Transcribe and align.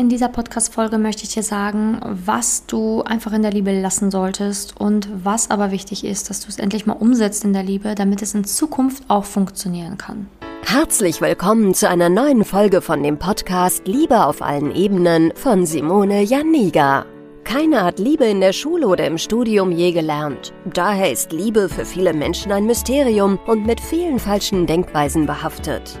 In 0.00 0.08
dieser 0.08 0.30
Podcast-Folge 0.30 0.96
möchte 0.96 1.24
ich 1.24 1.34
dir 1.34 1.42
sagen, 1.42 2.00
was 2.02 2.64
du 2.64 3.02
einfach 3.02 3.34
in 3.34 3.42
der 3.42 3.50
Liebe 3.50 3.78
lassen 3.78 4.10
solltest 4.10 4.80
und 4.80 5.10
was 5.24 5.50
aber 5.50 5.72
wichtig 5.72 6.06
ist, 6.06 6.30
dass 6.30 6.40
du 6.40 6.48
es 6.48 6.58
endlich 6.58 6.86
mal 6.86 6.94
umsetzt 6.94 7.44
in 7.44 7.52
der 7.52 7.64
Liebe, 7.64 7.94
damit 7.94 8.22
es 8.22 8.32
in 8.32 8.44
Zukunft 8.44 9.04
auch 9.08 9.26
funktionieren 9.26 9.98
kann. 9.98 10.26
Herzlich 10.64 11.20
willkommen 11.20 11.74
zu 11.74 11.86
einer 11.86 12.08
neuen 12.08 12.46
Folge 12.46 12.80
von 12.80 13.02
dem 13.02 13.18
Podcast 13.18 13.86
Liebe 13.86 14.24
auf 14.24 14.40
allen 14.40 14.74
Ebenen 14.74 15.34
von 15.34 15.66
Simone 15.66 16.22
Janiga. 16.22 17.04
Keiner 17.44 17.84
hat 17.84 17.98
Liebe 17.98 18.24
in 18.24 18.40
der 18.40 18.54
Schule 18.54 18.88
oder 18.88 19.06
im 19.06 19.18
Studium 19.18 19.70
je 19.70 19.92
gelernt. 19.92 20.54
Daher 20.72 21.12
ist 21.12 21.30
Liebe 21.30 21.68
für 21.68 21.84
viele 21.84 22.14
Menschen 22.14 22.52
ein 22.52 22.64
Mysterium 22.64 23.38
und 23.46 23.66
mit 23.66 23.82
vielen 23.82 24.18
falschen 24.18 24.66
Denkweisen 24.66 25.26
behaftet. 25.26 26.00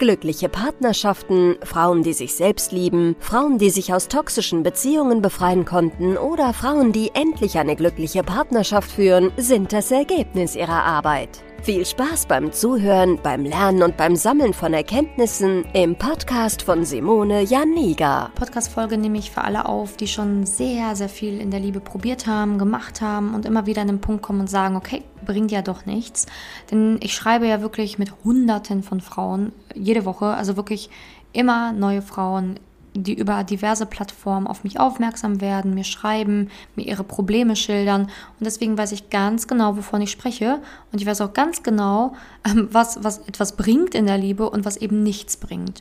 Glückliche 0.00 0.48
Partnerschaften, 0.48 1.56
Frauen, 1.62 2.02
die 2.02 2.14
sich 2.14 2.34
selbst 2.34 2.72
lieben, 2.72 3.16
Frauen, 3.20 3.58
die 3.58 3.68
sich 3.68 3.92
aus 3.92 4.08
toxischen 4.08 4.62
Beziehungen 4.62 5.20
befreien 5.20 5.66
konnten 5.66 6.16
oder 6.16 6.54
Frauen, 6.54 6.92
die 6.92 7.10
endlich 7.12 7.58
eine 7.58 7.76
glückliche 7.76 8.22
Partnerschaft 8.22 8.90
führen, 8.90 9.30
sind 9.36 9.74
das 9.74 9.90
Ergebnis 9.90 10.56
ihrer 10.56 10.84
Arbeit. 10.84 11.42
Viel 11.62 11.84
Spaß 11.84 12.24
beim 12.24 12.52
Zuhören, 12.52 13.18
beim 13.22 13.44
Lernen 13.44 13.82
und 13.82 13.98
beim 13.98 14.16
Sammeln 14.16 14.54
von 14.54 14.72
Erkenntnissen 14.72 15.66
im 15.74 15.94
Podcast 15.94 16.62
von 16.62 16.86
Simone 16.86 17.42
Janiga. 17.42 18.30
Podcast-Folge 18.34 18.96
nehme 18.96 19.18
ich 19.18 19.30
für 19.30 19.42
alle 19.42 19.66
auf, 19.66 19.98
die 19.98 20.08
schon 20.08 20.46
sehr, 20.46 20.96
sehr 20.96 21.10
viel 21.10 21.38
in 21.38 21.50
der 21.50 21.60
Liebe 21.60 21.80
probiert 21.80 22.26
haben, 22.26 22.58
gemacht 22.58 23.02
haben 23.02 23.34
und 23.34 23.44
immer 23.44 23.66
wieder 23.66 23.82
an 23.82 23.88
den 23.88 24.00
Punkt 24.00 24.22
kommen 24.22 24.40
und 24.40 24.48
sagen, 24.48 24.74
okay, 24.74 25.02
bringt 25.26 25.52
ja 25.52 25.60
doch 25.60 25.84
nichts. 25.84 26.24
Denn 26.70 26.98
ich 27.02 27.14
schreibe 27.14 27.46
ja 27.46 27.60
wirklich 27.60 27.98
mit 27.98 28.10
Hunderten 28.24 28.82
von 28.82 29.02
Frauen 29.02 29.52
jede 29.74 30.06
Woche, 30.06 30.28
also 30.28 30.56
wirklich 30.56 30.88
immer 31.34 31.72
neue 31.72 32.00
Frauen, 32.00 32.58
die 32.94 33.14
über 33.14 33.44
diverse 33.44 33.86
Plattformen 33.86 34.46
auf 34.46 34.64
mich 34.64 34.80
aufmerksam 34.80 35.40
werden, 35.40 35.74
mir 35.74 35.84
schreiben, 35.84 36.50
mir 36.76 36.86
ihre 36.86 37.04
Probleme 37.04 37.56
schildern. 37.56 38.02
Und 38.02 38.44
deswegen 38.44 38.76
weiß 38.76 38.92
ich 38.92 39.10
ganz 39.10 39.46
genau, 39.46 39.76
wovon 39.76 40.00
ich 40.00 40.10
spreche. 40.10 40.60
Und 40.92 41.00
ich 41.00 41.06
weiß 41.06 41.20
auch 41.20 41.32
ganz 41.32 41.62
genau, 41.62 42.14
ähm, 42.44 42.68
was, 42.72 43.02
was 43.04 43.18
etwas 43.26 43.56
bringt 43.56 43.94
in 43.94 44.06
der 44.06 44.18
Liebe 44.18 44.48
und 44.50 44.64
was 44.64 44.76
eben 44.76 45.02
nichts 45.02 45.36
bringt. 45.36 45.80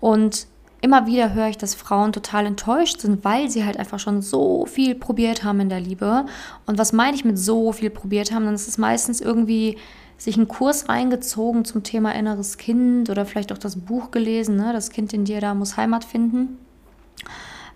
Und 0.00 0.46
immer 0.80 1.06
wieder 1.06 1.34
höre 1.34 1.48
ich, 1.48 1.58
dass 1.58 1.74
Frauen 1.74 2.12
total 2.12 2.46
enttäuscht 2.46 3.00
sind, 3.00 3.24
weil 3.24 3.50
sie 3.50 3.64
halt 3.64 3.76
einfach 3.78 3.98
schon 3.98 4.22
so 4.22 4.66
viel 4.66 4.94
probiert 4.94 5.44
haben 5.44 5.60
in 5.60 5.68
der 5.68 5.80
Liebe. 5.80 6.24
Und 6.66 6.78
was 6.78 6.92
meine 6.92 7.16
ich 7.16 7.24
mit 7.24 7.38
so 7.38 7.72
viel 7.72 7.90
probiert 7.90 8.32
haben? 8.32 8.44
Dann 8.44 8.54
ist 8.54 8.68
es 8.68 8.78
meistens 8.78 9.20
irgendwie 9.20 9.76
sich 10.16 10.36
einen 10.36 10.48
Kurs 10.48 10.88
reingezogen 10.88 11.64
zum 11.64 11.82
Thema 11.82 12.14
inneres 12.14 12.58
Kind 12.58 13.08
oder 13.08 13.24
vielleicht 13.24 13.52
auch 13.52 13.58
das 13.58 13.76
Buch 13.76 14.10
gelesen, 14.10 14.56
ne? 14.56 14.72
das 14.72 14.90
Kind 14.90 15.12
in 15.14 15.24
dir 15.24 15.40
da 15.40 15.54
muss 15.54 15.78
Heimat 15.78 16.04
finden. 16.04 16.58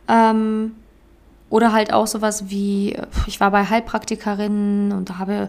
Ähm, 0.09 0.73
oder 1.49 1.73
halt 1.73 1.93
auch 1.93 2.07
sowas 2.07 2.51
wie, 2.51 2.99
ich 3.27 3.41
war 3.41 3.51
bei 3.51 3.65
Heilpraktikerinnen 3.65 4.93
und 4.93 5.19
habe 5.19 5.49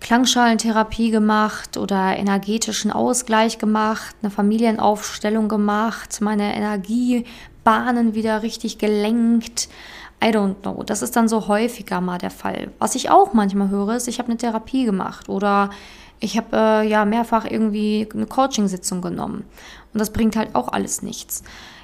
Klangschalentherapie 0.00 1.10
gemacht 1.10 1.76
oder 1.76 2.16
energetischen 2.16 2.92
Ausgleich 2.92 3.58
gemacht, 3.58 4.14
eine 4.22 4.30
Familienaufstellung 4.30 5.48
gemacht, 5.48 6.20
meine 6.20 6.54
Energiebahnen 6.54 8.14
wieder 8.14 8.42
richtig 8.42 8.78
gelenkt. 8.78 9.68
I 10.22 10.28
don't 10.28 10.56
know. 10.62 10.82
Das 10.82 11.02
ist 11.02 11.16
dann 11.16 11.28
so 11.28 11.48
häufiger 11.48 12.00
mal 12.00 12.18
der 12.18 12.30
Fall. 12.30 12.70
Was 12.78 12.94
ich 12.94 13.10
auch 13.10 13.32
manchmal 13.32 13.68
höre, 13.68 13.96
ist, 13.96 14.08
ich 14.08 14.18
habe 14.18 14.28
eine 14.28 14.38
Therapie 14.38 14.84
gemacht 14.84 15.28
oder 15.28 15.70
ich 16.20 16.36
habe 16.36 16.56
äh, 16.56 16.88
ja 16.88 17.04
mehrfach 17.04 17.44
irgendwie 17.44 18.08
eine 18.14 18.26
Coaching-Sitzung 18.26 19.02
genommen. 19.02 19.44
Und 19.92 20.00
das 20.00 20.12
bringt 20.12 20.36
halt 20.36 20.54
auch 20.54 20.68
alles 20.68 21.02
nichts. 21.02 21.42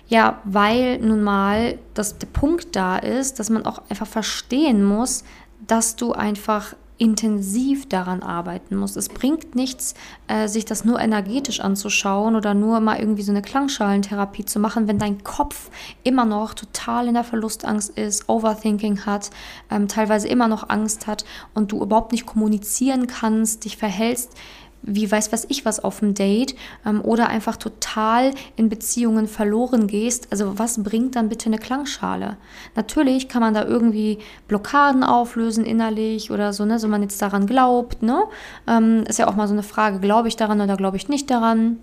Ja, 0.09 0.41
weil 0.45 0.99
nun 0.99 1.23
mal 1.23 1.79
das, 1.95 2.19
der 2.19 2.27
Punkt 2.27 2.75
da 2.77 2.99
ist, 2.99 3.39
dass 3.39 3.51
man 3.51 3.65
auch 3.67 3.83
einfach 3.89 4.07
verstehen 4.07 4.85
muss, 4.85 5.25
dass 5.67 5.97
du 5.97 6.13
einfach 6.13 6.75
intensiv 7.03 7.89
daran 7.89 8.23
arbeiten 8.23 8.77
muss. 8.77 8.95
Es 8.95 9.09
bringt 9.09 9.57
nichts, 9.57 9.95
äh, 10.29 10.47
sich 10.47 10.65
das 10.65 10.85
nur 10.85 11.01
energetisch 11.01 11.59
anzuschauen 11.59 12.37
oder 12.37 12.55
nur 12.55 12.79
mal 12.79 13.01
irgendwie 13.01 13.23
so 13.23 13.33
eine 13.33 13.43
Klangschalentherapie 13.43 14.45
zu 14.45 14.61
machen, 14.61 14.87
wenn 14.87 15.01
dein 15.01 15.25
Kopf 15.25 15.69
immer 16.05 16.25
noch 16.25 16.55
total 16.55 17.09
in 17.09 17.15
der 17.15 17.25
Verlustangst 17.25 17.99
ist, 17.99 18.29
Overthinking 18.29 19.05
hat, 19.05 19.31
ähm, 19.69 19.89
teilweise 19.89 20.29
immer 20.29 20.47
noch 20.47 20.71
Angst 20.71 21.09
hat 21.09 21.25
und 21.55 21.73
du 21.73 21.83
überhaupt 21.83 22.13
nicht 22.13 22.25
kommunizieren 22.25 23.09
kannst, 23.09 23.65
dich 23.65 23.77
verhältst 23.77 24.37
wie 24.83 25.11
weiß 25.11 25.33
was 25.33 25.47
ich 25.49 25.65
was 25.65 25.81
auf 25.81 26.01
dem 26.01 26.15
Date 26.15 26.55
ähm, 26.85 27.01
oder 27.03 27.29
einfach 27.29 27.57
total 27.57 28.33
in 28.57 28.69
Beziehungen 28.69 29.29
verloren 29.29 29.87
gehst. 29.87 30.29
Also 30.31 30.59
was 30.59 30.83
bringt 30.83 31.17
dann 31.17 31.29
bitte 31.29 31.47
eine 31.47 31.59
Klangschale? 31.59 32.37
Natürlich 32.75 33.29
kann 33.29 33.41
man 33.41 33.55
da 33.55 33.65
irgendwie 33.65 34.19
Blockaden 34.49 35.05
auflösen 35.05 35.65
innerlich 35.65 36.31
oder 36.31 36.53
so, 36.53 36.65
ne, 36.65 36.79
so 36.79 36.89
man 36.89 37.03
jetzt 37.03 37.23
daran 37.23 37.47
glaubt, 37.47 38.03
ne? 38.03 38.25
Ähm, 38.67 39.05
ist 39.09 39.19
ja 39.19 39.29
auch 39.29 39.37
mal 39.37 39.49
so 39.49 39.55
eine 39.55 39.63
Frage, 39.63 40.01
glaube 40.01 40.29
ich 40.29 40.37
daran 40.37 40.61
oder 40.61 40.77
glaube 40.77 40.97
ich 40.97 41.09
nicht 41.09 41.31
daran? 41.31 41.79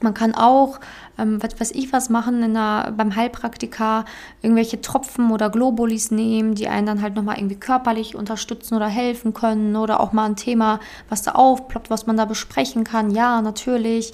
Man 0.00 0.12
kann 0.12 0.34
auch, 0.34 0.80
ähm, 1.18 1.40
was 1.42 1.60
weiß 1.60 1.70
ich 1.70 1.92
was 1.92 2.10
machen, 2.10 2.42
in 2.42 2.56
einer, 2.56 2.90
beim 2.92 3.14
Heilpraktiker 3.14 4.04
irgendwelche 4.42 4.80
Tropfen 4.80 5.30
oder 5.30 5.50
Globulis 5.50 6.10
nehmen, 6.10 6.54
die 6.54 6.68
einen 6.68 6.86
dann 6.86 7.02
halt 7.02 7.14
nochmal 7.14 7.38
irgendwie 7.38 7.56
körperlich 7.56 8.16
unterstützen 8.16 8.74
oder 8.74 8.88
helfen 8.88 9.34
können 9.34 9.76
oder 9.76 10.00
auch 10.00 10.12
mal 10.12 10.24
ein 10.24 10.36
Thema, 10.36 10.80
was 11.08 11.22
da 11.22 11.32
aufploppt, 11.32 11.90
was 11.90 12.06
man 12.06 12.16
da 12.16 12.24
besprechen 12.24 12.82
kann. 12.84 13.10
Ja, 13.10 13.40
natürlich. 13.40 14.12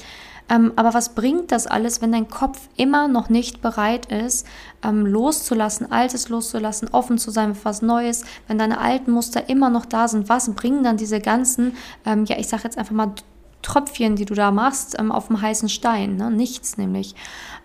Ähm, 0.51 0.73
aber 0.75 0.93
was 0.93 1.11
bringt 1.15 1.53
das 1.53 1.69
alles, 1.69 2.03
wenn 2.03 2.11
dein 2.11 2.29
Kopf 2.29 2.69
immer 2.77 3.07
noch 3.07 3.29
nicht 3.29 3.63
bereit 3.63 4.07
ist, 4.07 4.47
ähm, 4.83 5.07
loszulassen, 5.07 5.93
Altes 5.93 6.29
loszulassen, 6.29 6.89
offen 6.91 7.19
zu 7.19 7.31
sein 7.31 7.55
für 7.55 7.67
was 7.67 7.83
Neues, 7.83 8.25
wenn 8.49 8.59
deine 8.59 8.81
alten 8.81 9.13
Muster 9.13 9.49
immer 9.49 9.71
noch 9.71 9.87
da 9.87 10.09
sind? 10.09 10.29
Was 10.29 10.51
bringen 10.55 10.83
dann 10.83 10.97
diese 10.97 11.21
ganzen, 11.21 11.77
ähm, 12.05 12.25
ja, 12.25 12.37
ich 12.37 12.49
sage 12.49 12.65
jetzt 12.65 12.79
einfach 12.79 12.95
mal 12.95 13.13
Tröpfchen, 13.63 14.17
die 14.17 14.25
du 14.25 14.35
da 14.35 14.51
machst, 14.51 14.99
ähm, 14.99 15.13
auf 15.13 15.29
dem 15.29 15.41
heißen 15.41 15.69
Stein. 15.69 16.17
Ne? 16.17 16.31
Nichts 16.31 16.77
nämlich. 16.77 17.15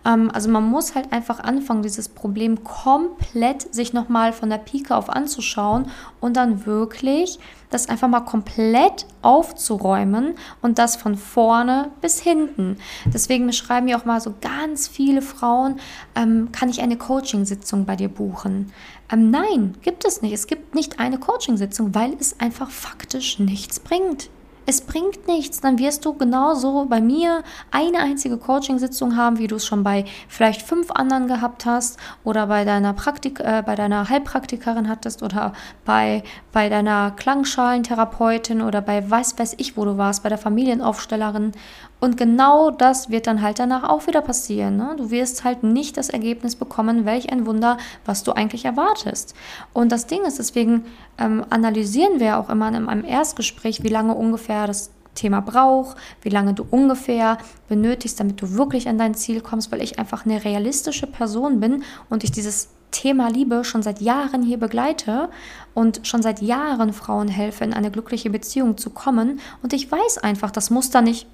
Ähm, 0.04 0.30
also 0.32 0.50
man 0.50 0.64
muss 0.64 0.94
halt 0.94 1.12
einfach 1.12 1.40
anfangen, 1.40 1.82
dieses 1.82 2.08
Problem 2.08 2.64
komplett 2.64 3.74
sich 3.74 3.92
nochmal 3.92 4.32
von 4.32 4.50
der 4.50 4.58
Pike 4.58 4.94
auf 4.94 5.10
anzuschauen 5.10 5.90
und 6.20 6.36
dann 6.36 6.66
wirklich 6.66 7.38
das 7.70 7.88
einfach 7.88 8.08
mal 8.08 8.20
komplett 8.20 9.06
aufzuräumen 9.22 10.34
und 10.62 10.78
das 10.78 10.96
von 10.96 11.16
vorne 11.16 11.90
bis 12.00 12.20
hinten. 12.20 12.76
Deswegen 13.06 13.52
schreiben 13.52 13.86
mir 13.86 13.98
auch 13.98 14.04
mal 14.04 14.20
so 14.20 14.34
ganz 14.40 14.86
viele 14.86 15.22
Frauen, 15.22 15.80
ähm, 16.14 16.50
kann 16.52 16.68
ich 16.68 16.80
eine 16.80 16.96
Coachingsitzung 16.96 17.84
bei 17.84 17.96
dir 17.96 18.08
buchen? 18.08 18.72
Ähm, 19.10 19.30
nein, 19.30 19.74
gibt 19.82 20.04
es 20.04 20.22
nicht. 20.22 20.32
Es 20.32 20.46
gibt 20.46 20.74
nicht 20.74 21.00
eine 21.00 21.18
Coachingsitzung, 21.18 21.94
weil 21.94 22.14
es 22.20 22.38
einfach 22.40 22.70
faktisch 22.70 23.38
nichts 23.38 23.80
bringt. 23.80 24.30
Es 24.68 24.80
bringt 24.80 25.28
nichts. 25.28 25.60
Dann 25.60 25.78
wirst 25.78 26.04
du 26.04 26.12
genauso 26.14 26.86
bei 26.86 27.00
mir 27.00 27.44
eine 27.70 28.00
einzige 28.00 28.36
Coaching-Sitzung 28.36 29.16
haben, 29.16 29.38
wie 29.38 29.46
du 29.46 29.56
es 29.56 29.64
schon 29.64 29.84
bei 29.84 30.04
vielleicht 30.28 30.62
fünf 30.62 30.90
anderen 30.90 31.28
gehabt 31.28 31.64
hast 31.66 31.98
oder 32.24 32.48
bei 32.48 32.64
deiner 32.64 32.92
Praktik, 32.92 33.38
äh, 33.38 33.62
bei 33.64 33.76
deiner 33.76 34.08
Heilpraktikerin 34.08 34.88
hattest 34.88 35.22
oder 35.22 35.52
bei, 35.84 36.24
bei 36.52 36.68
deiner 36.68 37.12
Klangschalentherapeutin 37.12 38.60
oder 38.60 38.82
bei 38.82 39.08
weiß 39.08 39.38
weiß 39.38 39.54
ich, 39.58 39.76
wo 39.76 39.84
du 39.84 39.98
warst, 39.98 40.24
bei 40.24 40.28
der 40.28 40.38
Familienaufstellerin. 40.38 41.52
Und 41.98 42.16
genau 42.16 42.70
das 42.70 43.10
wird 43.10 43.26
dann 43.26 43.40
halt 43.40 43.58
danach 43.58 43.84
auch 43.84 44.06
wieder 44.06 44.20
passieren. 44.20 44.76
Ne? 44.76 44.94
Du 44.98 45.10
wirst 45.10 45.44
halt 45.44 45.62
nicht 45.62 45.96
das 45.96 46.10
Ergebnis 46.10 46.54
bekommen, 46.54 47.06
welch 47.06 47.32
ein 47.32 47.46
Wunder, 47.46 47.78
was 48.04 48.22
du 48.22 48.32
eigentlich 48.32 48.64
erwartest. 48.66 49.34
Und 49.72 49.92
das 49.92 50.06
Ding 50.06 50.24
ist, 50.24 50.38
deswegen 50.38 50.84
ähm, 51.18 51.44
analysieren 51.48 52.20
wir 52.20 52.38
auch 52.38 52.50
immer 52.50 52.68
in 52.68 52.88
einem 52.88 53.04
Erstgespräch, 53.04 53.82
wie 53.82 53.88
lange 53.88 54.14
ungefähr 54.14 54.66
das 54.66 54.90
Thema 55.14 55.40
braucht, 55.40 55.96
wie 56.20 56.28
lange 56.28 56.52
du 56.52 56.66
ungefähr 56.70 57.38
benötigst, 57.68 58.20
damit 58.20 58.40
du 58.42 58.52
wirklich 58.52 58.88
an 58.88 58.98
dein 58.98 59.14
Ziel 59.14 59.40
kommst, 59.40 59.72
weil 59.72 59.82
ich 59.82 59.98
einfach 59.98 60.26
eine 60.26 60.44
realistische 60.44 61.06
Person 61.06 61.60
bin 61.60 61.82
und 62.10 62.22
ich 62.22 62.30
dieses 62.30 62.68
Thema 62.92 63.28
Liebe 63.28 63.64
schon 63.64 63.82
seit 63.82 64.00
Jahren 64.00 64.42
hier 64.42 64.58
begleite 64.58 65.28
und 65.74 66.06
schon 66.06 66.22
seit 66.22 66.40
Jahren 66.40 66.92
Frauen 66.92 67.28
helfe, 67.28 67.64
in 67.64 67.74
eine 67.74 67.90
glückliche 67.90 68.30
Beziehung 68.30 68.78
zu 68.78 68.90
kommen. 68.90 69.40
Und 69.62 69.72
ich 69.72 69.90
weiß 69.90 70.18
einfach, 70.18 70.50
das 70.50 70.70
muss 70.70 70.90
da 70.90 71.02
nicht 71.02 71.26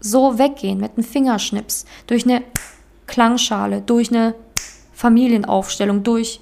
so 0.00 0.38
weggehen 0.38 0.80
mit 0.80 0.96
einem 0.96 1.04
Fingerschnips, 1.04 1.84
durch 2.06 2.24
eine 2.24 2.42
Klangschale, 3.06 3.82
durch 3.82 4.10
eine 4.10 4.34
Familienaufstellung, 4.92 6.02
durch 6.02 6.40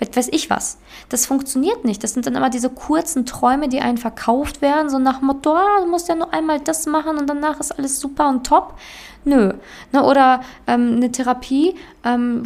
weiß 0.00 0.28
ich 0.30 0.48
was. 0.48 0.78
Das 1.08 1.26
funktioniert 1.26 1.84
nicht. 1.84 2.04
Das 2.04 2.14
sind 2.14 2.26
dann 2.26 2.36
immer 2.36 2.50
diese 2.50 2.70
kurzen 2.70 3.26
Träume, 3.26 3.68
die 3.68 3.80
einen 3.80 3.98
verkauft 3.98 4.62
werden, 4.62 4.90
so 4.90 4.98
nach 4.98 5.20
Motto, 5.20 5.54
ah, 5.54 5.80
du 5.80 5.86
musst 5.86 6.08
ja 6.08 6.14
nur 6.14 6.32
einmal 6.32 6.60
das 6.60 6.86
machen 6.86 7.18
und 7.18 7.26
danach 7.28 7.58
ist 7.58 7.72
alles 7.72 7.98
super 7.98 8.28
und 8.28 8.46
top. 8.46 8.74
Nö. 9.24 9.52
Ne, 9.92 10.04
oder 10.04 10.40
ähm, 10.66 10.96
eine 10.96 11.12
Therapie, 11.12 11.74
ähm, 12.04 12.44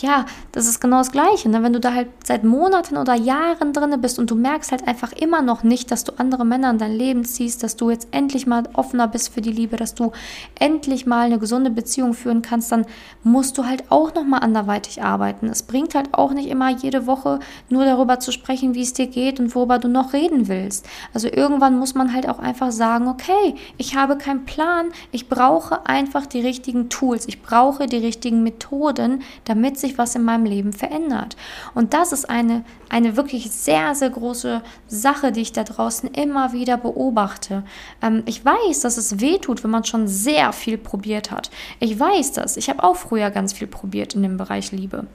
ja, 0.00 0.24
das 0.52 0.66
ist 0.66 0.80
genau 0.80 0.98
das 0.98 1.12
Gleiche. 1.12 1.48
Ne? 1.48 1.62
Wenn 1.62 1.72
du 1.72 1.80
da 1.80 1.94
halt 1.94 2.08
seit 2.24 2.44
Monaten 2.44 2.96
oder 2.96 3.14
Jahren 3.14 3.72
drin 3.72 3.94
bist 4.00 4.18
und 4.18 4.30
du 4.30 4.34
merkst 4.34 4.72
halt 4.72 4.88
einfach 4.88 5.12
immer 5.12 5.42
noch 5.42 5.62
nicht, 5.62 5.90
dass 5.90 6.04
du 6.04 6.12
andere 6.16 6.44
Männer 6.44 6.70
in 6.70 6.78
dein 6.78 6.92
Leben 6.92 7.24
ziehst, 7.24 7.62
dass 7.62 7.76
du 7.76 7.90
jetzt 7.90 8.08
endlich 8.10 8.46
mal 8.46 8.64
offener 8.72 9.06
bist 9.06 9.32
für 9.32 9.42
die 9.42 9.52
Liebe, 9.52 9.76
dass 9.76 9.94
du 9.94 10.12
endlich 10.58 11.06
mal 11.06 11.26
eine 11.26 11.38
gesunde 11.38 11.70
Beziehung 11.70 12.14
führen 12.14 12.42
kannst, 12.42 12.72
dann 12.72 12.86
musst 13.22 13.58
du 13.58 13.66
halt 13.66 13.90
auch 13.90 14.14
nochmal 14.14 14.40
anderweitig 14.40 15.02
arbeiten. 15.02 15.46
Es 15.46 15.62
bringt 15.62 15.94
halt 15.94 16.14
auch 16.14 16.32
nicht 16.32 16.48
immer 16.48 16.70
jede 16.70 17.06
Woche 17.06 17.38
nur 17.68 17.84
darüber 17.84 18.18
zu 18.18 18.32
sprechen, 18.32 18.74
wie 18.74 18.82
es 18.82 18.92
dir 18.94 19.06
geht 19.06 19.38
und 19.38 19.54
worüber 19.54 19.78
du 19.78 19.88
noch 19.88 20.12
reden 20.12 20.48
willst. 20.48 20.88
Also 21.14 21.28
irgendwann 21.28 21.78
muss 21.78 21.94
man 21.94 22.12
halt 22.14 22.28
auch 22.28 22.38
einfach 22.38 22.72
sagen, 22.72 23.08
okay, 23.08 23.54
ich 23.76 23.94
habe 23.94 24.16
keinen 24.16 24.44
Plan, 24.44 24.86
ich 25.12 25.28
brauche 25.28 25.86
einfach 25.90 26.24
die 26.24 26.40
richtigen 26.40 26.88
Tools, 26.88 27.26
ich 27.26 27.42
brauche 27.42 27.86
die 27.86 27.96
richtigen 27.96 28.44
Methoden, 28.44 29.22
damit 29.44 29.76
sich 29.76 29.98
was 29.98 30.14
in 30.14 30.22
meinem 30.22 30.44
Leben 30.44 30.72
verändert. 30.72 31.36
Und 31.74 31.94
das 31.94 32.12
ist 32.12 32.30
eine, 32.30 32.64
eine 32.88 33.16
wirklich 33.16 33.50
sehr, 33.50 33.96
sehr 33.96 34.10
große 34.10 34.62
Sache, 34.86 35.32
die 35.32 35.40
ich 35.40 35.52
da 35.52 35.64
draußen 35.64 36.08
immer 36.10 36.52
wieder 36.52 36.76
beobachte. 36.76 37.64
Ähm, 38.00 38.22
ich 38.26 38.44
weiß, 38.44 38.80
dass 38.80 38.98
es 38.98 39.18
weh 39.20 39.38
tut, 39.38 39.64
wenn 39.64 39.70
man 39.70 39.84
schon 39.84 40.06
sehr 40.06 40.52
viel 40.52 40.78
probiert 40.78 41.32
hat. 41.32 41.50
Ich 41.80 41.98
weiß 41.98 42.32
das. 42.32 42.56
Ich 42.56 42.70
habe 42.70 42.84
auch 42.84 42.96
früher 42.96 43.30
ganz 43.30 43.52
viel 43.52 43.66
probiert 43.66 44.14
in 44.14 44.22
dem 44.22 44.36
Bereich 44.36 44.70
Liebe. 44.70 45.06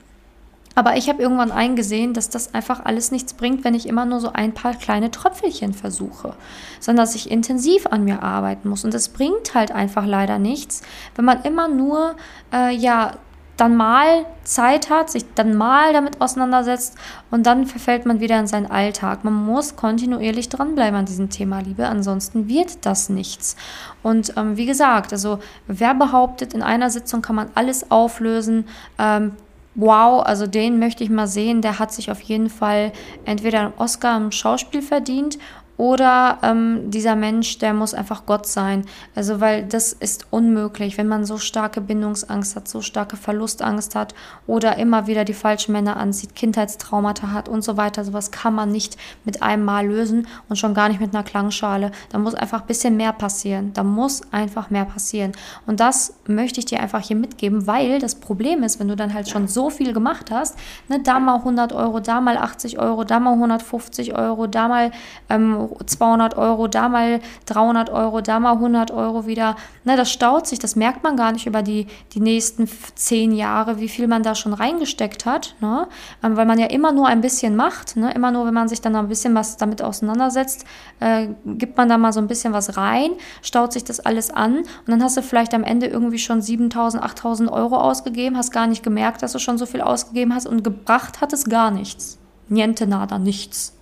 Aber 0.76 0.98
ich 0.98 1.08
habe 1.08 1.22
irgendwann 1.22 1.52
eingesehen, 1.52 2.14
dass 2.14 2.30
das 2.30 2.54
einfach 2.54 2.84
alles 2.84 3.12
nichts 3.12 3.34
bringt, 3.34 3.64
wenn 3.64 3.74
ich 3.74 3.88
immer 3.88 4.06
nur 4.06 4.20
so 4.20 4.32
ein 4.34 4.54
paar 4.54 4.74
kleine 4.74 5.10
Tröpfelchen 5.10 5.74
versuche, 5.74 6.36
sondern 6.82 7.06
dass 7.06 7.16
ich 7.16 7.32
intensiv 7.32 7.88
an 7.88 8.04
mir 8.04 8.22
arbeiten 8.22 8.68
muss. 8.68 8.84
Und 8.84 8.94
das 8.94 9.10
bringt 9.10 9.56
halt 9.56 9.72
einfach 9.72 10.06
leider 10.06 10.38
nichts, 10.38 10.82
wenn 11.16 11.26
man 11.26 11.42
immer 11.44 11.70
nur 11.70 12.16
äh, 12.54 12.76
ja 12.76 13.14
dann 13.58 13.78
mal 13.78 14.26
Zeit 14.44 14.90
hat, 14.90 15.10
sich 15.10 15.24
dann 15.34 15.56
mal 15.56 15.94
damit 15.94 16.20
auseinandersetzt 16.20 16.96
und 17.32 17.46
dann 17.46 17.66
verfällt 17.66 18.06
man 18.06 18.20
wieder 18.20 18.38
in 18.38 18.48
seinen 18.48 18.66
Alltag. 18.66 19.24
Man 19.24 19.34
muss 19.34 19.76
kontinuierlich 19.76 20.50
dranbleiben 20.50 21.00
an 21.00 21.06
diesem 21.06 21.30
Thema 21.30 21.60
Liebe, 21.60 21.88
ansonsten 21.88 22.50
wird 22.50 22.86
das 22.86 23.10
nichts. 23.10 23.56
Und 24.04 24.34
ähm, 24.36 24.58
wie 24.58 24.66
gesagt, 24.66 25.14
also 25.14 25.40
wer 25.68 25.94
behauptet, 25.94 26.54
in 26.54 26.62
einer 26.62 26.90
Sitzung 26.90 27.22
kann 27.22 27.38
man 27.38 27.50
alles 27.56 27.92
auflösen, 27.92 28.68
ähm, 29.00 29.32
wow, 29.76 30.26
also 30.26 30.48
den 30.48 30.80
möchte 30.80 31.04
ich 31.04 31.10
mal 31.10 31.28
sehen, 31.28 31.62
der 31.62 31.80
hat 31.80 31.92
sich 31.92 32.10
auf 32.10 32.22
jeden 32.22 32.50
Fall 32.50 32.92
entweder 33.26 33.60
einen 33.60 33.74
Oscar 33.78 34.18
im 34.18 34.32
Schauspiel 34.32 34.82
verdient 34.82 35.38
oder 35.78 36.40
ähm, 36.42 36.90
dieser 36.90 37.16
Mensch, 37.16 37.58
der 37.58 37.74
muss 37.74 37.94
einfach 37.94 38.26
Gott 38.26 38.48
sein. 38.48 38.86
Also, 39.14 39.42
weil 39.42 39.66
das 39.66 39.92
ist 39.94 40.28
unmöglich, 40.32 40.98
wenn 40.98 41.08
man 41.08 41.26
so 41.26 41.38
starke 41.38 41.82
Bindungsangst 41.82 42.56
hat, 42.56 42.68
so 42.68 42.82
starke 42.82 43.18
Verlustangst 43.18 43.96
hat 43.96 44.16
oder 44.48 44.78
immer 44.78 45.08
wieder 45.08 45.26
die 45.26 45.34
falschen 45.34 45.74
Männer 45.74 45.98
anzieht, 45.98 46.36
Kindheitstraumata 46.36 47.32
hat 47.32 47.50
und 47.50 47.64
so 47.64 47.76
weiter. 47.76 48.06
Sowas 48.06 48.32
kann 48.32 48.56
man 48.56 48.72
nicht 48.72 48.98
mit 49.26 49.42
einem 49.42 49.66
Mal 49.66 49.88
lösen 49.88 50.28
und 50.48 50.58
schon 50.58 50.74
gar 50.74 50.88
nicht 50.88 51.02
mit 51.02 51.14
einer 51.14 51.24
Klangschale. 51.24 51.92
Da 52.10 52.20
muss 52.20 52.36
einfach 52.36 52.62
ein 52.62 52.68
bisschen 52.68 52.96
mehr 52.96 53.12
passieren. 53.12 53.74
Da 53.74 53.84
muss 53.84 54.22
einfach 54.32 54.70
mehr 54.70 54.86
passieren. 54.86 55.34
Und 55.66 55.82
das 55.82 56.14
möchte 56.28 56.60
ich 56.60 56.66
dir 56.66 56.80
einfach 56.80 57.02
hier 57.02 57.18
mitgeben, 57.18 57.68
weil 57.68 58.00
das 58.00 58.16
Problem 58.16 58.64
ist, 58.64 58.80
wenn 58.80 58.88
du 58.88 58.96
dann 58.96 59.14
halt 59.14 59.30
schon 59.30 59.48
so 59.50 59.70
viel 59.70 59.92
gemacht 59.92 60.32
hast, 60.32 60.58
ne, 60.88 61.02
da 61.04 61.20
mal 61.20 61.36
100 61.38 61.74
Euro, 61.74 62.00
da 62.00 62.22
mal 62.22 62.38
80 62.38 62.80
Euro, 62.80 63.04
da 63.04 63.20
mal 63.20 63.34
150 63.34 64.16
Euro, 64.16 64.48
da 64.48 64.68
mal 64.68 64.92
ähm, 65.30 65.65
200 65.86 66.38
Euro, 66.38 66.68
da 66.68 66.90
mal 66.90 67.20
300 67.46 67.90
Euro, 67.90 68.22
da 68.22 68.40
mal 68.40 68.54
100 68.54 68.92
Euro 68.92 69.26
wieder. 69.26 69.56
Ne, 69.84 69.96
das 69.96 70.12
staut 70.12 70.48
sich, 70.48 70.60
das 70.60 70.76
merkt 70.76 71.04
man 71.04 71.16
gar 71.18 71.32
nicht 71.32 71.46
über 71.46 71.62
die, 71.62 71.88
die 72.14 72.20
nächsten 72.20 72.68
zehn 72.96 73.32
Jahre, 73.32 73.80
wie 73.80 73.90
viel 73.90 74.08
man 74.08 74.24
da 74.24 74.36
schon 74.36 74.54
reingesteckt 74.54 75.26
hat, 75.26 75.56
ne? 75.62 75.88
Ähm, 76.24 76.38
weil 76.38 76.46
man 76.46 76.60
ja 76.60 76.68
immer 76.68 76.92
nur 76.92 77.08
ein 77.08 77.22
bisschen 77.22 77.56
macht, 77.56 77.96
ne? 77.98 78.14
immer 78.14 78.32
nur, 78.32 78.46
wenn 78.46 78.54
man 78.54 78.68
sich 78.68 78.82
dann 78.82 78.96
ein 78.96 79.08
bisschen 79.08 79.36
was 79.36 79.58
damit 79.58 79.82
auseinandersetzt, 79.82 80.66
äh, 81.00 81.28
gibt 81.46 81.78
man 81.78 81.90
da 81.90 81.98
mal 81.98 82.14
so 82.14 82.20
ein 82.20 82.28
bisschen 82.28 82.54
was 82.54 82.78
rein, 82.78 83.12
staut 83.42 83.74
sich 83.74 83.84
das 83.84 84.00
alles 84.00 84.32
an 84.32 84.58
und 84.58 84.88
dann 84.88 85.04
hast 85.04 85.18
du 85.18 85.22
vielleicht 85.22 85.54
am 85.54 85.64
Ende 85.64 85.88
irgendwie 85.88 86.20
schon 86.20 86.42
7000, 86.42 87.04
8000 87.04 87.52
Euro 87.52 87.78
ausgegeben, 87.78 88.38
hast 88.38 88.52
gar 88.52 88.68
nicht 88.68 88.84
gemerkt, 88.84 89.22
dass 89.22 89.34
du 89.34 89.40
schon 89.40 89.58
so 89.58 89.66
viel 89.66 89.82
ausgegeben 89.82 90.34
hast 90.34 90.48
und 90.48 90.64
gebracht 90.64 91.22
hat 91.22 91.34
es 91.34 91.46
gar 91.46 91.72
nichts. 91.72 92.18
Niente 92.48 92.88
nada, 92.88 93.18
nichts. 93.18 93.75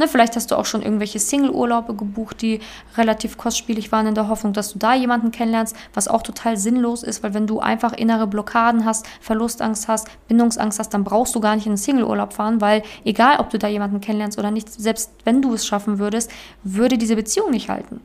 Ne, 0.00 0.08
vielleicht 0.08 0.34
hast 0.34 0.50
du 0.50 0.56
auch 0.56 0.64
schon 0.64 0.80
irgendwelche 0.80 1.18
Single-Urlaube 1.18 1.94
gebucht, 1.94 2.40
die 2.40 2.60
relativ 2.96 3.36
kostspielig 3.36 3.92
waren, 3.92 4.06
in 4.06 4.14
der 4.14 4.28
Hoffnung, 4.28 4.54
dass 4.54 4.72
du 4.72 4.78
da 4.78 4.94
jemanden 4.94 5.30
kennenlernst, 5.30 5.76
was 5.92 6.08
auch 6.08 6.22
total 6.22 6.56
sinnlos 6.56 7.02
ist, 7.02 7.22
weil 7.22 7.34
wenn 7.34 7.46
du 7.46 7.60
einfach 7.60 7.92
innere 7.92 8.26
Blockaden 8.26 8.86
hast, 8.86 9.06
Verlustangst 9.20 9.88
hast, 9.88 10.08
Bindungsangst 10.26 10.78
hast, 10.78 10.94
dann 10.94 11.04
brauchst 11.04 11.34
du 11.34 11.40
gar 11.40 11.54
nicht 11.54 11.66
in 11.66 11.72
einen 11.72 11.76
Single-Urlaub 11.76 12.32
fahren, 12.32 12.62
weil 12.62 12.82
egal, 13.04 13.40
ob 13.40 13.50
du 13.50 13.58
da 13.58 13.68
jemanden 13.68 14.00
kennenlernst 14.00 14.38
oder 14.38 14.50
nicht, 14.50 14.72
selbst 14.72 15.10
wenn 15.24 15.42
du 15.42 15.52
es 15.52 15.66
schaffen 15.66 15.98
würdest, 15.98 16.30
würde 16.64 16.96
diese 16.96 17.14
Beziehung 17.14 17.50
nicht 17.50 17.68
halten. 17.68 18.00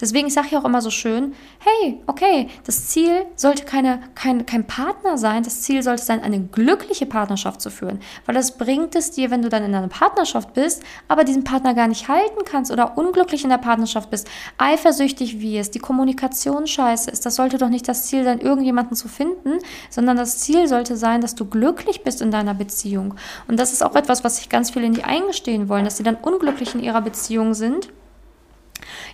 Deswegen 0.00 0.30
sage 0.30 0.48
ich 0.50 0.56
auch 0.56 0.64
immer 0.64 0.80
so 0.80 0.90
schön, 0.90 1.34
hey, 1.58 2.00
okay, 2.06 2.48
das 2.64 2.88
Ziel 2.88 3.26
sollte 3.36 3.64
keine, 3.64 4.00
kein, 4.14 4.46
kein 4.46 4.66
Partner 4.66 5.18
sein, 5.18 5.42
das 5.42 5.62
Ziel 5.62 5.82
sollte 5.82 6.02
sein, 6.02 6.22
eine 6.22 6.40
glückliche 6.40 7.06
Partnerschaft 7.06 7.60
zu 7.60 7.70
führen. 7.70 8.00
Weil 8.26 8.34
das 8.34 8.58
bringt 8.58 8.94
es 8.94 9.10
dir, 9.10 9.30
wenn 9.30 9.42
du 9.42 9.48
dann 9.48 9.64
in 9.64 9.74
einer 9.74 9.88
Partnerschaft 9.88 10.54
bist, 10.54 10.82
aber 11.08 11.24
diesen 11.24 11.44
Partner 11.44 11.74
gar 11.74 11.88
nicht 11.88 12.08
halten 12.08 12.44
kannst 12.44 12.70
oder 12.70 12.96
unglücklich 12.98 13.44
in 13.44 13.50
der 13.50 13.58
Partnerschaft 13.58 14.10
bist, 14.10 14.28
eifersüchtig 14.58 15.40
wirst, 15.40 15.74
die 15.74 15.78
Kommunikation 15.78 16.66
scheiße 16.66 17.10
ist. 17.10 17.26
Das 17.26 17.36
sollte 17.36 17.58
doch 17.58 17.68
nicht 17.68 17.88
das 17.88 18.06
Ziel 18.06 18.24
sein, 18.24 18.40
irgendjemanden 18.40 18.96
zu 18.96 19.08
finden, 19.08 19.58
sondern 19.90 20.16
das 20.16 20.38
Ziel 20.38 20.68
sollte 20.68 20.96
sein, 20.96 21.20
dass 21.20 21.34
du 21.34 21.44
glücklich 21.44 22.02
bist 22.02 22.22
in 22.22 22.30
deiner 22.30 22.54
Beziehung. 22.54 23.14
Und 23.48 23.58
das 23.58 23.72
ist 23.72 23.82
auch 23.82 23.94
etwas, 23.94 24.24
was 24.24 24.36
sich 24.36 24.48
ganz 24.48 24.70
viele 24.70 24.88
nicht 24.88 25.04
eingestehen 25.04 25.68
wollen, 25.68 25.84
dass 25.84 25.96
sie 25.96 26.02
dann 26.02 26.16
unglücklich 26.16 26.74
in 26.74 26.82
ihrer 26.82 27.00
Beziehung 27.00 27.54
sind 27.54 27.88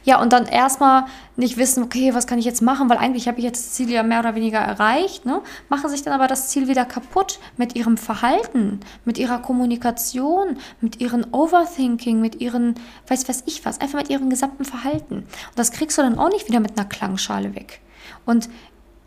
ja, 0.05 0.21
und 0.21 0.33
dann 0.33 0.47
erstmal 0.47 1.05
nicht 1.37 1.57
wissen, 1.57 1.83
okay, 1.83 2.15
was 2.15 2.27
kann 2.27 2.39
ich 2.39 2.45
jetzt 2.45 2.63
machen, 2.63 2.89
weil 2.89 2.99
eigentlich 2.99 3.29
habe 3.29 3.39
ich 3.39 3.45
jetzt 3.45 3.67
das 3.67 3.73
Ziel 3.75 3.91
ja 3.91 4.03
mehr 4.03 4.21
oder 4.21 4.35
weniger 4.35 4.59
erreicht, 4.59 5.25
ne? 5.25 5.41
machen 5.69 5.91
sich 5.91 6.03
dann 6.03 6.15
aber 6.15 6.27
das 6.27 6.49
Ziel 6.49 6.69
wieder 6.69 6.85
kaputt 6.85 7.39
mit 7.57 7.77
ihrem 7.77 7.97
Verhalten, 7.97 8.81
mit 9.05 9.19
ihrer 9.19 9.39
Kommunikation, 9.39 10.59
mit 10.81 11.01
ihrem 11.01 11.27
Overthinking, 11.33 12.21
mit 12.21 12.41
ihren, 12.41 12.75
weiß 13.07 13.29
was 13.29 13.43
ich 13.47 13.65
was, 13.65 13.81
einfach 13.81 13.99
mit 13.99 14.11
ihrem 14.11 14.31
gesamten 14.31 14.65
Verhalten. 14.65 15.17
Und 15.17 15.57
das 15.57 15.71
kriegst 15.73 15.99
du 15.99 16.03
dann 16.03 16.19
auch 16.19 16.31
nicht 16.31 16.49
wieder 16.49 16.61
mit 16.61 16.79
einer 16.79 16.89
Klangschale 16.89 17.55
weg. 17.55 17.81
Und 18.25 18.49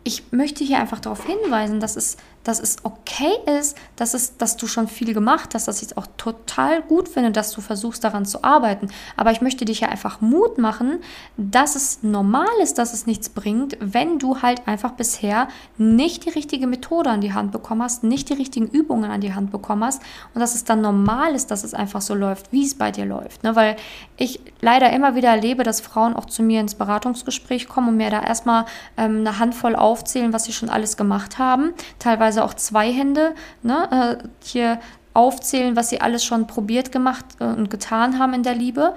ich 0.04 0.32
möchte 0.32 0.64
hier 0.64 0.78
einfach 0.78 1.00
darauf 1.00 1.24
hinweisen, 1.24 1.80
dass 1.80 1.96
es 1.96 2.16
dass 2.44 2.60
es 2.60 2.76
okay 2.84 3.32
ist, 3.58 3.76
dass, 3.96 4.14
es, 4.14 4.36
dass 4.36 4.56
du 4.56 4.66
schon 4.66 4.88
viel 4.88 5.14
gemacht 5.14 5.54
hast, 5.54 5.68
dass 5.68 5.82
ich 5.82 5.88
es 5.88 5.96
auch 5.96 6.06
total 6.16 6.82
gut 6.82 7.08
finde, 7.08 7.30
dass 7.30 7.52
du 7.52 7.60
versuchst 7.60 8.04
daran 8.04 8.24
zu 8.24 8.42
arbeiten. 8.44 8.88
Aber 9.16 9.30
ich 9.30 9.40
möchte 9.40 9.64
dich 9.64 9.80
ja 9.80 9.88
einfach 9.88 10.20
Mut 10.20 10.58
machen, 10.58 10.98
dass 11.36 11.76
es 11.76 12.02
normal 12.02 12.48
ist, 12.62 12.78
dass 12.78 12.92
es 12.92 13.06
nichts 13.06 13.28
bringt, 13.28 13.76
wenn 13.80 14.18
du 14.18 14.42
halt 14.42 14.66
einfach 14.66 14.92
bisher 14.92 15.48
nicht 15.78 16.24
die 16.24 16.30
richtige 16.30 16.66
Methode 16.66 17.10
an 17.10 17.20
die 17.20 17.32
Hand 17.32 17.52
bekommen 17.52 17.82
hast, 17.82 18.04
nicht 18.04 18.28
die 18.28 18.34
richtigen 18.34 18.66
Übungen 18.66 19.10
an 19.10 19.20
die 19.20 19.34
Hand 19.34 19.50
bekommen 19.50 19.84
hast 19.84 20.02
und 20.34 20.40
dass 20.40 20.54
es 20.54 20.64
dann 20.64 20.80
normal 20.80 21.34
ist, 21.34 21.50
dass 21.50 21.64
es 21.64 21.74
einfach 21.74 22.00
so 22.00 22.14
läuft, 22.14 22.52
wie 22.52 22.64
es 22.64 22.74
bei 22.74 22.90
dir 22.90 23.04
läuft. 23.04 23.42
Ne? 23.42 23.56
Weil 23.56 23.76
ich 24.16 24.40
leider 24.60 24.92
immer 24.92 25.14
wieder 25.14 25.28
erlebe, 25.30 25.62
dass 25.62 25.80
Frauen 25.80 26.14
auch 26.14 26.26
zu 26.26 26.42
mir 26.42 26.60
ins 26.60 26.74
Beratungsgespräch 26.74 27.68
kommen 27.68 27.88
und 27.88 27.96
mir 27.96 28.10
da 28.10 28.22
erstmal 28.22 28.64
ähm, 28.96 29.18
eine 29.20 29.38
Handvoll 29.38 29.76
aufzählen, 29.76 30.32
was 30.32 30.44
sie 30.44 30.52
schon 30.52 30.68
alles 30.68 30.96
gemacht 30.96 31.38
haben. 31.38 31.72
Teilweise 31.98 32.31
teilweise 32.32 32.44
auch 32.44 32.54
zwei 32.54 32.92
Hände, 32.92 33.34
ne, 33.62 34.18
äh, 34.22 34.28
hier 34.44 34.80
aufzählen, 35.14 35.76
was 35.76 35.90
sie 35.90 36.00
alles 36.00 36.24
schon 36.24 36.46
probiert 36.46 36.90
gemacht 36.90 37.26
äh, 37.38 37.44
und 37.44 37.68
getan 37.68 38.18
haben 38.18 38.32
in 38.32 38.42
der 38.42 38.54
Liebe. 38.54 38.94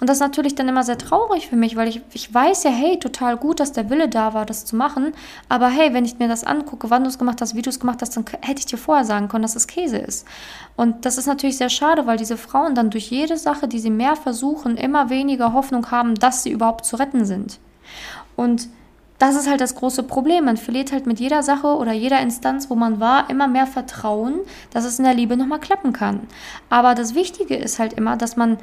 Und 0.00 0.08
das 0.08 0.16
ist 0.16 0.22
natürlich 0.22 0.54
dann 0.54 0.66
immer 0.66 0.82
sehr 0.82 0.96
traurig 0.96 1.48
für 1.48 1.56
mich, 1.56 1.76
weil 1.76 1.88
ich, 1.88 2.00
ich 2.14 2.32
weiß 2.32 2.64
ja, 2.64 2.70
hey, 2.70 2.98
total 2.98 3.36
gut, 3.36 3.60
dass 3.60 3.72
der 3.72 3.90
Wille 3.90 4.08
da 4.08 4.32
war, 4.32 4.46
das 4.46 4.64
zu 4.64 4.76
machen. 4.76 5.12
Aber 5.50 5.68
hey, 5.68 5.92
wenn 5.92 6.06
ich 6.06 6.18
mir 6.18 6.26
das 6.26 6.44
angucke, 6.44 6.88
wann 6.88 7.02
du 7.02 7.10
es 7.10 7.18
gemacht 7.18 7.42
hast, 7.42 7.54
wie 7.54 7.60
du 7.60 7.68
es 7.68 7.80
gemacht 7.80 8.00
hast, 8.00 8.16
dann 8.16 8.24
hätte 8.40 8.60
ich 8.60 8.66
dir 8.66 8.78
vorher 8.78 9.04
sagen 9.04 9.28
können, 9.28 9.42
dass 9.42 9.56
es 9.56 9.66
Käse 9.66 9.98
ist. 9.98 10.26
Und 10.74 11.04
das 11.04 11.18
ist 11.18 11.26
natürlich 11.26 11.58
sehr 11.58 11.68
schade, 11.68 12.06
weil 12.06 12.16
diese 12.16 12.38
Frauen 12.38 12.74
dann 12.74 12.88
durch 12.88 13.10
jede 13.10 13.36
Sache, 13.36 13.68
die 13.68 13.78
sie 13.78 13.90
mehr 13.90 14.16
versuchen, 14.16 14.78
immer 14.78 15.10
weniger 15.10 15.52
Hoffnung 15.52 15.90
haben, 15.90 16.14
dass 16.14 16.44
sie 16.44 16.50
überhaupt 16.50 16.86
zu 16.86 16.96
retten 16.96 17.26
sind. 17.26 17.58
Und 18.36 18.68
das 19.18 19.34
ist 19.34 19.48
halt 19.48 19.60
das 19.60 19.74
große 19.74 20.04
Problem. 20.04 20.44
Man 20.44 20.56
verliert 20.56 20.92
halt 20.92 21.06
mit 21.06 21.18
jeder 21.18 21.42
Sache 21.42 21.66
oder 21.68 21.92
jeder 21.92 22.20
Instanz, 22.20 22.70
wo 22.70 22.74
man 22.74 23.00
war, 23.00 23.28
immer 23.30 23.48
mehr 23.48 23.66
Vertrauen, 23.66 24.40
dass 24.70 24.84
es 24.84 24.98
in 24.98 25.04
der 25.04 25.14
Liebe 25.14 25.36
nochmal 25.36 25.60
klappen 25.60 25.92
kann. 25.92 26.20
Aber 26.70 26.94
das 26.94 27.14
Wichtige 27.14 27.56
ist 27.56 27.78
halt 27.78 27.94
immer, 27.94 28.16
dass 28.16 28.36
man 28.36 28.58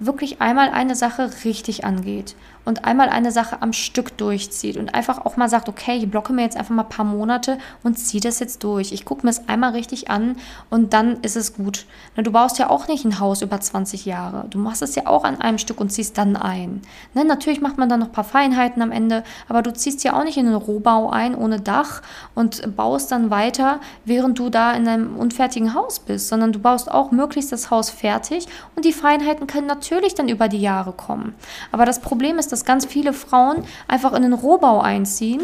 wirklich 0.00 0.40
einmal 0.40 0.70
eine 0.70 0.96
Sache 0.96 1.30
richtig 1.44 1.84
angeht 1.84 2.34
und 2.64 2.84
einmal 2.84 3.08
eine 3.08 3.32
Sache 3.32 3.62
am 3.62 3.72
Stück 3.72 4.16
durchzieht 4.18 4.76
und 4.76 4.94
einfach 4.94 5.24
auch 5.24 5.36
mal 5.36 5.48
sagt, 5.48 5.68
okay, 5.68 5.96
ich 5.96 6.10
blocke 6.10 6.32
mir 6.32 6.42
jetzt 6.42 6.56
einfach 6.56 6.74
mal 6.74 6.82
ein 6.82 6.88
paar 6.88 7.04
Monate 7.04 7.58
und 7.82 7.98
ziehe 7.98 8.20
das 8.20 8.38
jetzt 8.40 8.62
durch. 8.64 8.92
Ich 8.92 9.04
gucke 9.04 9.24
mir 9.26 9.30
es 9.30 9.48
einmal 9.48 9.72
richtig 9.72 10.10
an 10.10 10.36
und 10.68 10.92
dann 10.92 11.20
ist 11.22 11.36
es 11.36 11.54
gut. 11.54 11.86
Du 12.16 12.32
baust 12.32 12.58
ja 12.58 12.70
auch 12.70 12.88
nicht 12.88 13.04
ein 13.04 13.18
Haus 13.18 13.42
über 13.42 13.60
20 13.60 14.04
Jahre. 14.04 14.46
Du 14.50 14.58
machst 14.58 14.82
es 14.82 14.94
ja 14.94 15.06
auch 15.06 15.24
an 15.24 15.40
einem 15.40 15.58
Stück 15.58 15.80
und 15.80 15.90
ziehst 15.90 16.18
dann 16.18 16.36
ein. 16.36 16.82
Ne? 17.14 17.24
Natürlich 17.24 17.60
macht 17.60 17.78
man 17.78 17.88
dann 17.88 18.00
noch 18.00 18.08
ein 18.08 18.12
paar 18.12 18.24
Feinheiten 18.24 18.82
am 18.82 18.92
Ende, 18.92 19.24
aber 19.48 19.62
du 19.62 19.72
ziehst 19.72 20.04
ja 20.04 20.18
auch 20.18 20.24
nicht 20.24 20.36
in 20.36 20.46
einen 20.46 20.56
Rohbau 20.56 21.10
ein 21.10 21.34
ohne 21.34 21.60
Dach 21.60 22.02
und 22.34 22.76
baust 22.76 23.10
dann 23.12 23.30
weiter, 23.30 23.80
während 24.04 24.38
du 24.38 24.50
da 24.50 24.72
in 24.74 24.86
einem 24.86 25.16
unfertigen 25.16 25.74
Haus 25.74 26.00
bist, 26.00 26.28
sondern 26.28 26.52
du 26.52 26.58
baust 26.58 26.90
auch 26.90 27.10
möglichst 27.10 27.52
das 27.52 27.70
Haus 27.70 27.90
fertig 27.90 28.46
und 28.76 28.84
die 28.84 28.92
Feinheiten 28.92 29.46
können 29.46 29.66
natürlich 29.66 30.14
dann 30.14 30.28
über 30.28 30.48
die 30.48 30.60
Jahre 30.60 30.92
kommen. 30.92 31.34
Aber 31.72 31.84
das 31.84 32.00
Problem 32.00 32.38
ist, 32.38 32.52
dass 32.52 32.59
ganz 32.64 32.86
viele 32.86 33.12
Frauen 33.12 33.64
einfach 33.88 34.12
in 34.12 34.22
den 34.22 34.32
Rohbau 34.32 34.80
einziehen 34.80 35.42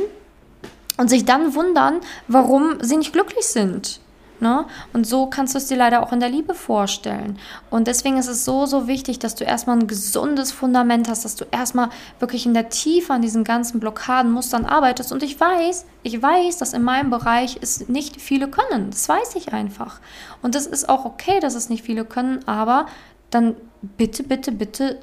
und 0.97 1.09
sich 1.09 1.25
dann 1.25 1.55
wundern, 1.55 2.01
warum 2.29 2.79
sie 2.81 2.97
nicht 2.97 3.13
glücklich 3.13 3.47
sind. 3.47 4.01
Ne? 4.39 4.67
Und 4.93 5.07
so 5.07 5.29
kannst 5.29 5.55
du 5.55 5.59
es 5.59 5.67
dir 5.67 5.79
leider 5.79 6.03
auch 6.03 6.13
in 6.13 6.21
der 6.21 6.29
Liebe 6.29 6.53
vorstellen. 6.53 7.39
Und 7.71 7.87
deswegen 7.87 8.19
ist 8.19 8.29
es 8.29 8.45
so, 8.45 8.67
so 8.67 8.87
wichtig, 8.87 9.19
dass 9.19 9.35
du 9.35 9.45
erstmal 9.45 9.79
ein 9.79 9.87
gesundes 9.87 10.53
Fundament 10.53 11.09
hast, 11.09 11.25
dass 11.25 11.37
du 11.37 11.47
erstmal 11.51 11.89
wirklich 12.19 12.45
in 12.45 12.53
der 12.53 12.69
Tiefe 12.69 13.15
an 13.15 13.23
diesen 13.23 13.45
ganzen 13.45 13.81
Blockadenmustern 13.81 14.67
arbeitest. 14.67 15.11
Und 15.11 15.23
ich 15.23 15.41
weiß, 15.41 15.87
ich 16.03 16.23
weiß, 16.23 16.59
dass 16.59 16.75
in 16.75 16.83
meinem 16.83 17.09
Bereich 17.09 17.59
es 17.63 17.89
nicht 17.89 18.21
viele 18.21 18.49
können. 18.49 18.91
Das 18.91 19.09
weiß 19.09 19.37
ich 19.37 19.55
einfach. 19.55 20.01
Und 20.43 20.55
das 20.55 20.67
ist 20.67 20.89
auch 20.89 21.07
okay, 21.07 21.41
dass 21.41 21.55
es 21.55 21.71
nicht 21.71 21.85
viele 21.85 22.05
können, 22.05 22.47
aber 22.47 22.87
dann 23.31 23.57
bitte, 23.81 24.23
bitte, 24.23 24.53
bitte 24.53 24.99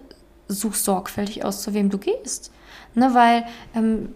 such 0.54 0.76
sorgfältig 0.76 1.44
aus, 1.46 1.62
zu 1.62 1.74
wem 1.74 1.90
du 1.90 1.98
gehst. 1.98 2.52
Ne, 2.96 3.12
weil 3.16 3.46
ähm, 3.76 4.10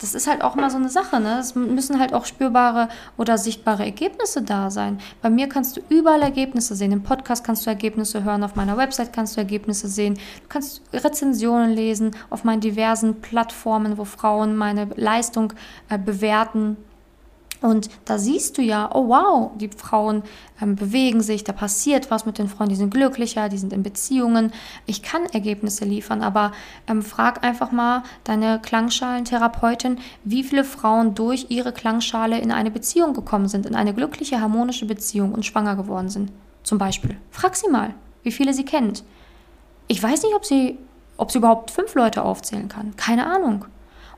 das 0.00 0.16
ist 0.16 0.26
halt 0.26 0.42
auch 0.42 0.56
immer 0.56 0.70
so 0.70 0.76
eine 0.76 0.88
Sache. 0.88 1.20
Ne? 1.20 1.38
Es 1.38 1.54
müssen 1.54 2.00
halt 2.00 2.12
auch 2.12 2.24
spürbare 2.24 2.88
oder 3.16 3.38
sichtbare 3.38 3.84
Ergebnisse 3.84 4.42
da 4.42 4.70
sein. 4.70 4.98
Bei 5.22 5.30
mir 5.30 5.48
kannst 5.48 5.76
du 5.76 5.80
überall 5.88 6.22
Ergebnisse 6.22 6.74
sehen. 6.74 6.90
Im 6.90 7.04
Podcast 7.04 7.44
kannst 7.44 7.64
du 7.64 7.70
Ergebnisse 7.70 8.24
hören, 8.24 8.42
auf 8.42 8.56
meiner 8.56 8.76
Website 8.76 9.12
kannst 9.12 9.36
du 9.36 9.40
Ergebnisse 9.40 9.86
sehen. 9.86 10.14
Du 10.14 10.48
kannst 10.48 10.82
Rezensionen 10.92 11.70
lesen 11.70 12.10
auf 12.28 12.42
meinen 12.42 12.60
diversen 12.60 13.20
Plattformen, 13.20 13.98
wo 13.98 14.04
Frauen 14.04 14.56
meine 14.56 14.88
Leistung 14.96 15.52
äh, 15.88 15.96
bewerten. 15.96 16.76
Und 17.60 17.90
da 18.04 18.18
siehst 18.18 18.56
du 18.56 18.62
ja, 18.62 18.90
oh 18.94 19.08
wow, 19.08 19.50
die 19.56 19.68
Frauen 19.68 20.22
ähm, 20.60 20.76
bewegen 20.76 21.20
sich, 21.20 21.42
da 21.42 21.52
passiert 21.52 22.10
was 22.10 22.24
mit 22.24 22.38
den 22.38 22.48
Frauen, 22.48 22.68
die 22.68 22.76
sind 22.76 22.94
glücklicher, 22.94 23.48
die 23.48 23.58
sind 23.58 23.72
in 23.72 23.82
Beziehungen. 23.82 24.52
Ich 24.86 25.02
kann 25.02 25.26
Ergebnisse 25.26 25.84
liefern, 25.84 26.22
aber 26.22 26.52
ähm, 26.86 27.02
frag 27.02 27.44
einfach 27.44 27.72
mal 27.72 28.04
deine 28.24 28.60
Klangschalentherapeutin, 28.60 29.98
wie 30.24 30.44
viele 30.44 30.64
Frauen 30.64 31.14
durch 31.14 31.46
ihre 31.48 31.72
Klangschale 31.72 32.38
in 32.38 32.52
eine 32.52 32.70
Beziehung 32.70 33.12
gekommen 33.12 33.48
sind, 33.48 33.66
in 33.66 33.74
eine 33.74 33.92
glückliche, 33.92 34.40
harmonische 34.40 34.86
Beziehung 34.86 35.32
und 35.32 35.44
schwanger 35.44 35.74
geworden 35.74 36.08
sind. 36.08 36.30
Zum 36.62 36.78
Beispiel. 36.78 37.16
Frag 37.30 37.56
sie 37.56 37.70
mal, 37.70 37.94
wie 38.22 38.32
viele 38.32 38.52
sie 38.54 38.64
kennt. 38.64 39.02
Ich 39.88 40.02
weiß 40.02 40.22
nicht, 40.22 40.34
ob 40.34 40.44
sie, 40.44 40.78
ob 41.16 41.32
sie 41.32 41.38
überhaupt 41.38 41.70
fünf 41.70 41.94
Leute 41.94 42.22
aufzählen 42.22 42.68
kann. 42.68 42.94
Keine 42.96 43.26
Ahnung. 43.26 43.64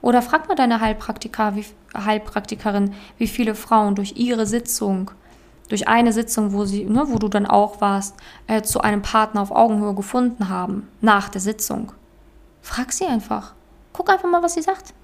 Oder 0.02 0.23
frag 0.23 0.49
mal 0.49 0.54
deine 0.54 0.80
Heilpraktiker, 0.80 1.57
wie, 1.57 1.66
Heilpraktikerin, 1.97 2.95
wie 3.19 3.26
viele 3.26 3.54
Frauen 3.54 3.95
durch 3.95 4.16
ihre 4.16 4.47
Sitzung, 4.47 5.11
durch 5.69 5.88
eine 5.88 6.12
Sitzung, 6.12 6.52
wo, 6.52 6.64
sie, 6.64 6.85
ne, 6.85 7.04
wo 7.09 7.19
du 7.19 7.28
dann 7.28 7.47
auch 7.47 7.80
warst, 7.80 8.16
äh, 8.47 8.62
zu 8.62 8.80
einem 8.80 9.02
Partner 9.02 9.42
auf 9.42 9.50
Augenhöhe 9.50 9.95
gefunden 9.95 10.49
haben, 10.49 10.88
nach 11.00 11.28
der 11.28 11.40
Sitzung. 11.40 11.92
Frag 12.62 12.92
sie 12.92 13.07
einfach. 13.07 13.54
Guck 13.92 14.11
einfach 14.11 14.28
mal, 14.28 14.42
was 14.42 14.54
sie 14.54 14.62
sagt. 14.62 14.95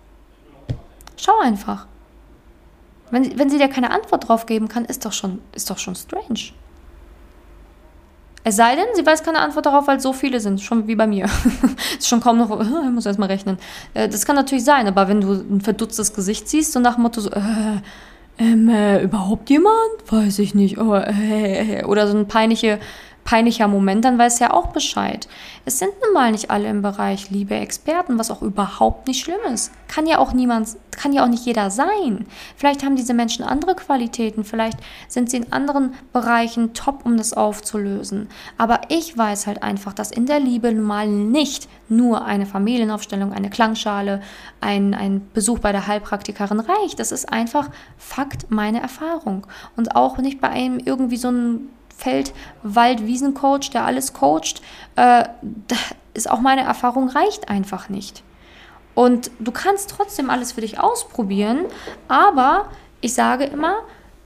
Schau 1.17 1.39
einfach. 1.41 1.87
Wenn, 3.11 3.39
wenn 3.39 3.51
sie 3.51 3.59
dir 3.59 3.69
keine 3.69 3.91
Antwort 3.91 4.29
drauf 4.29 4.47
geben 4.47 4.69
kann, 4.69 4.85
ist 4.85 5.05
doch 5.05 5.13
schon, 5.13 5.41
ist 5.53 5.71
doch 5.71 5.79
schon 5.79 5.95
strange. 5.95 6.53
Es 8.49 8.55
sei 8.55 8.77
denn, 8.77 8.87
sie 8.95 9.05
weiß 9.05 9.25
keine 9.25 9.41
Antwort 9.41 9.67
darauf, 9.67 9.89
weil 9.89 9.99
so 9.99 10.13
viele 10.13 10.39
sind, 10.39 10.61
schon 10.61 10.87
wie 10.87 10.95
bei 10.95 11.09
mir. 11.09 11.25
ist 11.99 12.07
schon 12.07 12.21
kaum 12.21 12.39
noch, 12.39 12.61
ich 12.85 12.91
muss 12.93 13.05
erst 13.05 13.19
mal 13.19 13.27
rechnen. 13.27 13.59
Äh, 13.93 14.09
das 14.09 14.25
kann 14.25 14.37
natürlich 14.37 14.65
sein, 14.65 14.87
aber 14.87 15.09
wenn 15.09 15.21
du 15.21 15.33
ein 15.33 15.61
verdutztes 15.61 16.15
Gesicht 16.15 16.49
siehst, 16.49 16.73
so 16.73 16.79
nach 16.79 16.95
dem 16.95 17.03
Motto 17.03 17.21
so, 17.21 17.31
äh, 17.31 17.41
ähm, 18.39 18.69
äh, 18.69 19.03
überhaupt 19.03 19.51
jemand? 19.51 19.75
Weiß 20.09 20.39
ich 20.39 20.55
nicht. 20.55 20.79
Oh, 20.79 20.95
äh, 20.95 21.83
oder 21.87 22.07
so 22.07 22.15
eine 22.15 22.25
peinliche 22.25 22.79
peinlicher 23.27 23.69
Moment, 23.69 24.05
dann 24.05 24.19
weiß 24.19 24.41
er 24.41 24.55
auch 24.55 24.69
Bescheid. 24.69 25.29
Es 25.67 25.81
sind 25.81 25.91
nun 26.03 26.15
mal 26.15 26.31
nicht 26.31 26.51
alle 26.51 26.69
im 26.69 26.81
Bereich 26.81 27.29
Liebe 27.29 27.57
Experten, 27.57 28.19
was 28.19 28.31
auch 28.31 28.41
überhaupt 28.41 29.09
nicht 29.09 29.23
schlimm 29.23 29.41
ist. 29.53 29.73
Kann 29.89 30.07
ja 30.07 30.19
auch 30.19 30.33
niemand, 30.33 30.77
kann 30.93 31.13
ja 31.13 31.25
auch 31.25 31.29
nicht 31.29 31.45
jeder 31.45 31.71
sein. 31.71 32.27
Vielleicht 32.57 32.85
haben 32.85 32.95
diese 32.95 33.15
Menschen 33.15 33.45
andere 33.45 33.75
Qualitäten, 33.75 34.45
vielleicht 34.45 34.79
sind 35.09 35.29
sie 35.29 35.39
in 35.39 35.53
anderen 35.53 35.95
Bereichen 36.13 36.73
top, 36.73 37.05
um 37.05 37.17
das 37.17 37.33
aufzulösen. 37.33 38.29
Aber 38.59 38.83
ich 38.89 39.19
weiß 39.19 39.49
halt 39.49 39.63
einfach, 39.63 39.93
dass 39.93 40.13
in 40.13 40.27
der 40.27 40.39
Liebe 40.39 40.73
nun 40.73 40.87
mal 40.87 41.09
nicht 41.09 41.69
nur 41.89 42.25
eine 42.25 42.47
Familienaufstellung, 42.47 43.33
eine 43.33 43.51
Klangschale, 43.51 44.23
ein, 44.61 44.95
ein 44.95 45.27
Besuch 45.35 45.59
bei 45.59 45.73
der 45.73 45.89
Heilpraktikerin 45.89 46.61
reicht. 46.61 47.01
Das 47.01 47.11
ist 47.11 47.33
einfach 47.33 47.71
Fakt, 47.99 48.53
meine 48.53 48.81
Erfahrung. 48.81 49.49
Und 49.77 49.97
auch 49.97 50.19
nicht 50.19 50.41
bei 50.41 50.49
einem 50.49 50.79
irgendwie 50.79 51.17
so 51.17 51.31
ein 51.31 51.69
Feld, 51.97 52.33
Wald, 52.63 53.07
Wiesencoach, 53.07 53.71
der 53.73 53.85
alles 53.85 54.13
coacht, 54.13 54.61
äh, 54.97 55.25
ist 56.15 56.31
auch 56.31 56.41
meine 56.41 56.63
Erfahrung, 56.63 57.09
reicht 57.09 57.49
einfach 57.49 57.89
nicht. 57.89 58.23
Und 58.95 59.31
du 59.39 59.53
kannst 59.53 59.91
trotzdem 59.91 60.31
alles 60.31 60.53
für 60.53 60.63
dich 60.63 60.81
ausprobieren, 60.81 61.67
aber 62.09 62.71
ich 63.01 63.15
sage 63.15 63.45
immer, 63.45 63.77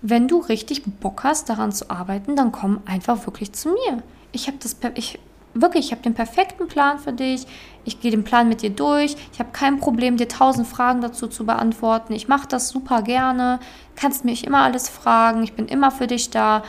wenn 0.03 0.29
du 0.29 0.39
richtig 0.39 0.83
Bock 1.01 1.25
hast, 1.25 1.49
daran 1.49 1.73
zu 1.73 1.91
arbeiten, 1.91 2.37
dann 2.37 2.53
komm 2.53 2.81
einfach 2.87 3.27
wirklich 3.27 3.53
zu 3.53 3.71
mir. 3.71 4.03
Ich 4.33 4.47
habe 4.47 4.59
das, 4.61 4.77
ich, 4.95 5.19
wirklich, 5.55 5.87
ich 5.87 5.93
habe 5.93 6.03
den 6.03 6.15
perfekten 6.15 6.69
Plan 6.69 6.99
für 6.99 7.13
dich. 7.13 7.47
Ich 7.85 8.01
gehe 8.01 8.11
den 8.11 8.25
Plan 8.25 8.49
mit 8.49 8.63
dir 8.63 8.71
durch. 8.71 9.17
Ich 9.33 9.39
habe 9.39 9.51
kein 9.53 9.79
Problem, 9.79 10.17
dir 10.17 10.29
tausend 10.29 10.67
Fragen 10.67 11.01
dazu 11.01 11.27
zu 11.27 11.45
beantworten. 11.45 12.13
Ich 12.13 12.29
mache 12.29 12.47
das 12.49 12.69
super 12.69 13.03
gerne. 13.03 13.61
Kannst 13.97 14.25
mich 14.25 14.47
immer 14.47 14.63
alles 14.63 14.89
fragen. 14.89 15.43
Ich 15.43 15.55
bin 15.55 15.67
immer 15.67 15.91
für 15.91 16.07
dich 16.07 16.31
da. 16.31 16.63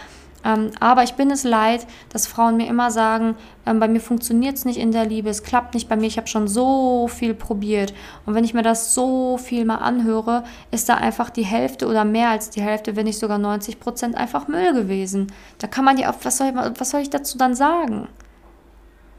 Ähm, 0.44 0.72
aber 0.80 1.04
ich 1.04 1.14
bin 1.14 1.30
es 1.32 1.44
leid, 1.44 1.86
dass 2.10 2.28
Frauen 2.28 2.58
mir 2.58 2.68
immer 2.68 2.92
sagen, 2.92 3.36
ähm, 3.66 3.80
bei 3.80 3.88
mir 3.88 4.02
funktioniert 4.02 4.58
es 4.58 4.66
nicht 4.66 4.80
in 4.80 4.92
der 4.92 5.06
Liebe, 5.06 5.30
es 5.30 5.44
klappt 5.44 5.74
nicht 5.74 5.88
bei 5.88 5.96
mir, 5.96 6.08
ich 6.08 6.18
habe 6.18 6.28
schon 6.28 6.48
so 6.48 7.08
viel 7.08 7.34
probiert. 7.34 7.94
Und 8.26 8.34
wenn 8.34 8.44
ich 8.44 8.54
mir 8.54 8.64
das 8.64 8.94
so 8.94 9.38
viel 9.38 9.66
mal 9.66 9.78
anhöre, 9.78 10.44
ist 10.72 10.90
da 10.90 10.96
einfach 10.96 11.30
die 11.30 11.46
Hälfte 11.46 11.88
oder 11.88 12.06
mehr 12.06 12.30
als 12.30 12.50
die 12.50 12.62
Hälfte, 12.62 12.96
wenn 12.96 13.06
nicht 13.06 13.20
sogar 13.20 13.38
90 13.38 13.80
Prozent 13.80 14.16
einfach 14.16 14.48
Müll 14.48 14.74
gewesen. 14.74 15.32
Da 15.60 15.68
kann 15.68 15.86
man 15.86 15.98
ja 15.98 16.12
auch, 16.12 16.18
was 16.24 16.38
soll 16.38 16.48
ich, 16.48 16.56
was 16.56 16.90
soll 16.90 17.02
ich 17.02 17.10
dazu 17.10 17.38
dann 17.38 17.56
sagen? 17.56 18.08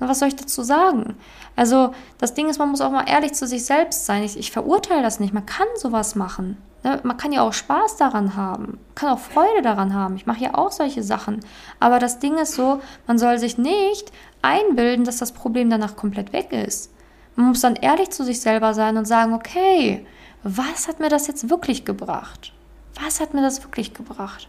was 0.08 0.18
soll 0.18 0.28
ich 0.28 0.36
dazu 0.36 0.62
sagen? 0.62 1.16
Also 1.56 1.94
das 2.18 2.34
Ding 2.34 2.48
ist, 2.48 2.58
man 2.58 2.70
muss 2.70 2.80
auch 2.80 2.90
mal 2.90 3.08
ehrlich 3.08 3.34
zu 3.34 3.46
sich 3.46 3.64
selbst 3.64 4.06
sein. 4.06 4.22
Ich, 4.22 4.36
ich 4.36 4.50
verurteile 4.50 5.02
das 5.02 5.20
nicht. 5.20 5.32
Man 5.34 5.46
kann 5.46 5.66
sowas 5.76 6.14
machen. 6.14 6.56
Ne, 6.84 7.00
man 7.04 7.16
kann 7.16 7.32
ja 7.32 7.42
auch 7.42 7.52
Spaß 7.52 7.96
daran 7.96 8.34
haben, 8.34 8.78
kann 8.94 9.10
auch 9.10 9.18
Freude 9.20 9.62
daran 9.62 9.94
haben. 9.94 10.16
Ich 10.16 10.26
mache 10.26 10.42
ja 10.42 10.54
auch 10.54 10.72
solche 10.72 11.02
Sachen. 11.02 11.40
Aber 11.78 11.98
das 11.98 12.18
Ding 12.18 12.38
ist 12.38 12.54
so, 12.54 12.80
man 13.06 13.18
soll 13.18 13.38
sich 13.38 13.56
nicht 13.56 14.10
einbilden, 14.42 15.04
dass 15.04 15.18
das 15.18 15.32
Problem 15.32 15.70
danach 15.70 15.94
komplett 15.94 16.32
weg 16.32 16.52
ist. 16.52 16.92
Man 17.36 17.48
muss 17.48 17.60
dann 17.60 17.76
ehrlich 17.76 18.10
zu 18.10 18.24
sich 18.24 18.40
selber 18.40 18.74
sein 18.74 18.96
und 18.96 19.06
sagen, 19.06 19.32
okay, 19.32 20.04
was 20.42 20.88
hat 20.88 20.98
mir 20.98 21.08
das 21.08 21.28
jetzt 21.28 21.48
wirklich 21.48 21.84
gebracht? 21.84 22.52
Was 23.00 23.20
hat 23.20 23.32
mir 23.32 23.42
das 23.42 23.62
wirklich 23.62 23.94
gebracht? 23.94 24.48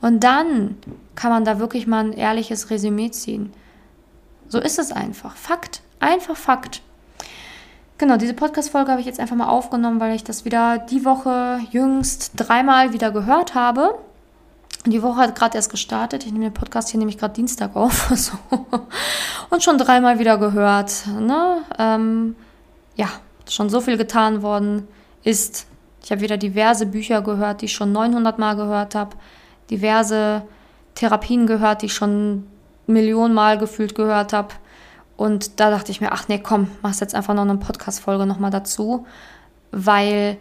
Und 0.00 0.20
dann 0.20 0.76
kann 1.16 1.30
man 1.30 1.44
da 1.44 1.58
wirklich 1.58 1.86
mal 1.86 2.04
ein 2.04 2.12
ehrliches 2.12 2.70
Resümee 2.70 3.10
ziehen. 3.10 3.52
So 4.48 4.60
ist 4.60 4.78
es 4.78 4.92
einfach. 4.92 5.34
Fakt. 5.34 5.82
Einfach 5.98 6.36
Fakt. 6.36 6.82
Genau, 7.98 8.18
diese 8.18 8.34
Podcast-Folge 8.34 8.90
habe 8.90 9.00
ich 9.00 9.06
jetzt 9.06 9.20
einfach 9.20 9.36
mal 9.36 9.48
aufgenommen, 9.48 10.00
weil 10.00 10.14
ich 10.14 10.22
das 10.22 10.44
wieder 10.44 10.76
die 10.76 11.06
Woche 11.06 11.60
jüngst 11.70 12.32
dreimal 12.36 12.92
wieder 12.92 13.10
gehört 13.10 13.54
habe. 13.54 13.98
Die 14.84 15.02
Woche 15.02 15.16
hat 15.16 15.34
gerade 15.34 15.56
erst 15.56 15.70
gestartet. 15.70 16.26
Ich 16.26 16.32
nehme 16.32 16.44
den 16.44 16.52
Podcast 16.54 16.90
hier 16.90 16.98
nämlich 16.98 17.16
gerade 17.16 17.32
Dienstag 17.32 17.74
auf. 17.74 18.10
So. 18.16 18.36
Und 19.48 19.62
schon 19.62 19.78
dreimal 19.78 20.18
wieder 20.18 20.36
gehört. 20.36 21.06
Ne? 21.18 21.62
Ähm, 21.78 22.36
ja, 22.96 23.08
schon 23.48 23.70
so 23.70 23.80
viel 23.80 23.96
getan 23.96 24.42
worden 24.42 24.86
ist. 25.24 25.66
Ich 26.04 26.10
habe 26.10 26.20
wieder 26.20 26.36
diverse 26.36 26.84
Bücher 26.84 27.22
gehört, 27.22 27.62
die 27.62 27.64
ich 27.64 27.72
schon 27.72 27.92
900 27.92 28.38
Mal 28.38 28.56
gehört 28.56 28.94
habe. 28.94 29.16
Diverse 29.70 30.42
Therapien 30.94 31.46
gehört, 31.46 31.80
die 31.80 31.86
ich 31.86 31.94
schon 31.94 32.46
Millionen 32.86 33.32
Mal 33.32 33.56
gefühlt 33.56 33.94
gehört 33.94 34.34
habe. 34.34 34.48
Und 35.16 35.60
da 35.60 35.70
dachte 35.70 35.90
ich 35.90 36.00
mir, 36.00 36.12
ach 36.12 36.28
nee, 36.28 36.38
komm, 36.38 36.70
machst 36.82 37.00
jetzt 37.00 37.14
einfach 37.14 37.34
noch 37.34 37.42
eine 37.42 37.56
Podcast-Folge 37.56 38.26
nochmal 38.26 38.50
dazu, 38.50 39.06
weil 39.72 40.36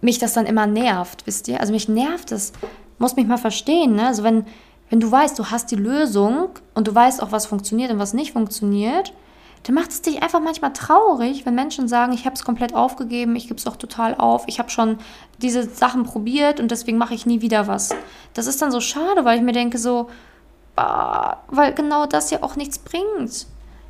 mich 0.00 0.18
das 0.18 0.34
dann 0.34 0.46
immer 0.46 0.66
nervt, 0.66 1.26
wisst 1.26 1.48
ihr? 1.48 1.60
Also 1.60 1.72
mich 1.72 1.88
nervt 1.88 2.32
es, 2.32 2.52
muss 2.98 3.16
mich 3.16 3.26
mal 3.26 3.38
verstehen, 3.38 3.94
ne? 3.96 4.06
Also 4.06 4.22
wenn, 4.22 4.44
Wenn 4.88 5.00
du 5.00 5.10
weißt, 5.10 5.36
du 5.38 5.46
hast 5.46 5.70
die 5.72 5.76
Lösung 5.76 6.50
und 6.74 6.86
du 6.86 6.94
weißt 6.94 7.20
auch, 7.22 7.32
was 7.32 7.46
funktioniert 7.46 7.90
und 7.90 7.98
was 7.98 8.14
nicht 8.14 8.32
funktioniert, 8.32 9.12
dann 9.64 9.74
macht 9.74 9.90
es 9.90 10.00
dich 10.00 10.22
einfach 10.22 10.40
manchmal 10.40 10.72
traurig, 10.72 11.44
wenn 11.44 11.56
Menschen 11.56 11.88
sagen, 11.88 12.12
ich 12.12 12.24
habe 12.24 12.36
es 12.36 12.44
komplett 12.44 12.72
aufgegeben, 12.72 13.34
ich 13.34 13.48
gebe 13.48 13.58
es 13.58 13.66
auch 13.66 13.74
total 13.74 14.14
auf, 14.14 14.44
ich 14.46 14.60
habe 14.60 14.70
schon 14.70 14.98
diese 15.42 15.64
Sachen 15.68 16.04
probiert 16.04 16.60
und 16.60 16.70
deswegen 16.70 16.98
mache 16.98 17.14
ich 17.14 17.26
nie 17.26 17.40
wieder 17.40 17.66
was. 17.66 17.96
Das 18.32 18.46
ist 18.46 18.62
dann 18.62 18.70
so 18.70 18.80
schade, 18.80 19.24
weil 19.24 19.38
ich 19.38 19.42
mir 19.42 19.52
denke 19.52 19.78
so, 19.78 20.08
bah, 20.76 21.42
weil 21.48 21.72
genau 21.74 22.06
das 22.06 22.30
ja 22.30 22.44
auch 22.44 22.54
nichts 22.54 22.78
bringt. 22.78 23.46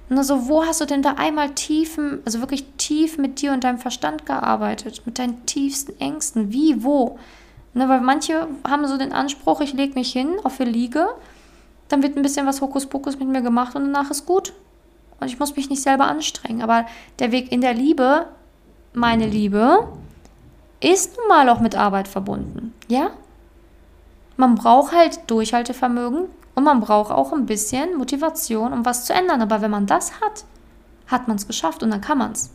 Nur 0.08 0.22
so, 0.22 0.48
wo 0.48 0.64
hast 0.64 0.80
du 0.80 0.84
denn 0.84 1.02
da 1.02 1.14
einmal 1.14 1.50
tiefen, 1.50 2.20
also 2.24 2.40
wirklich 2.40 2.64
tief 2.78 3.18
mit 3.18 3.40
dir 3.40 3.52
und 3.52 3.64
deinem 3.64 3.78
Verstand 3.78 4.24
gearbeitet, 4.24 5.02
mit 5.04 5.18
deinen 5.18 5.44
tiefsten 5.46 5.98
Ängsten? 6.00 6.52
Wie, 6.52 6.84
wo? 6.84 7.18
Ne, 7.74 7.88
weil 7.88 8.00
manche 8.00 8.46
haben 8.66 8.86
so 8.86 8.96
den 8.96 9.12
Anspruch, 9.12 9.60
ich 9.60 9.72
lege 9.72 9.94
mich 9.94 10.12
hin 10.12 10.36
auf 10.44 10.56
der 10.58 10.66
Liege, 10.66 11.08
dann 11.88 12.02
wird 12.02 12.16
ein 12.16 12.22
bisschen 12.22 12.46
was 12.46 12.60
Hokuspokus 12.60 13.18
mit 13.18 13.28
mir 13.28 13.42
gemacht 13.42 13.74
und 13.74 13.92
danach 13.92 14.10
ist 14.10 14.26
gut. 14.26 14.52
Und 15.20 15.28
ich 15.28 15.38
muss 15.38 15.56
mich 15.56 15.70
nicht 15.70 15.82
selber 15.82 16.06
anstrengen. 16.06 16.62
Aber 16.62 16.86
der 17.18 17.32
Weg 17.32 17.50
in 17.50 17.60
der 17.60 17.74
Liebe, 17.74 18.26
meine 18.92 19.26
Liebe, 19.26 19.88
ist 20.80 21.16
nun 21.16 21.28
mal 21.28 21.48
auch 21.48 21.60
mit 21.60 21.74
Arbeit 21.74 22.06
verbunden. 22.06 22.74
Ja? 22.88 23.10
Man 24.36 24.54
braucht 24.54 24.94
halt 24.94 25.20
Durchhaltevermögen, 25.26 26.26
und 26.56 26.64
man 26.64 26.80
braucht 26.80 27.12
auch 27.12 27.32
ein 27.32 27.46
bisschen 27.46 27.96
Motivation, 27.98 28.72
um 28.72 28.84
was 28.84 29.04
zu 29.04 29.12
ändern. 29.12 29.42
Aber 29.42 29.60
wenn 29.60 29.70
man 29.70 29.86
das 29.86 30.20
hat, 30.20 30.44
hat 31.06 31.28
man 31.28 31.36
es 31.36 31.46
geschafft 31.46 31.82
und 31.82 31.90
dann 31.90 32.00
kann 32.00 32.18
man 32.18 32.32
es. 32.32 32.50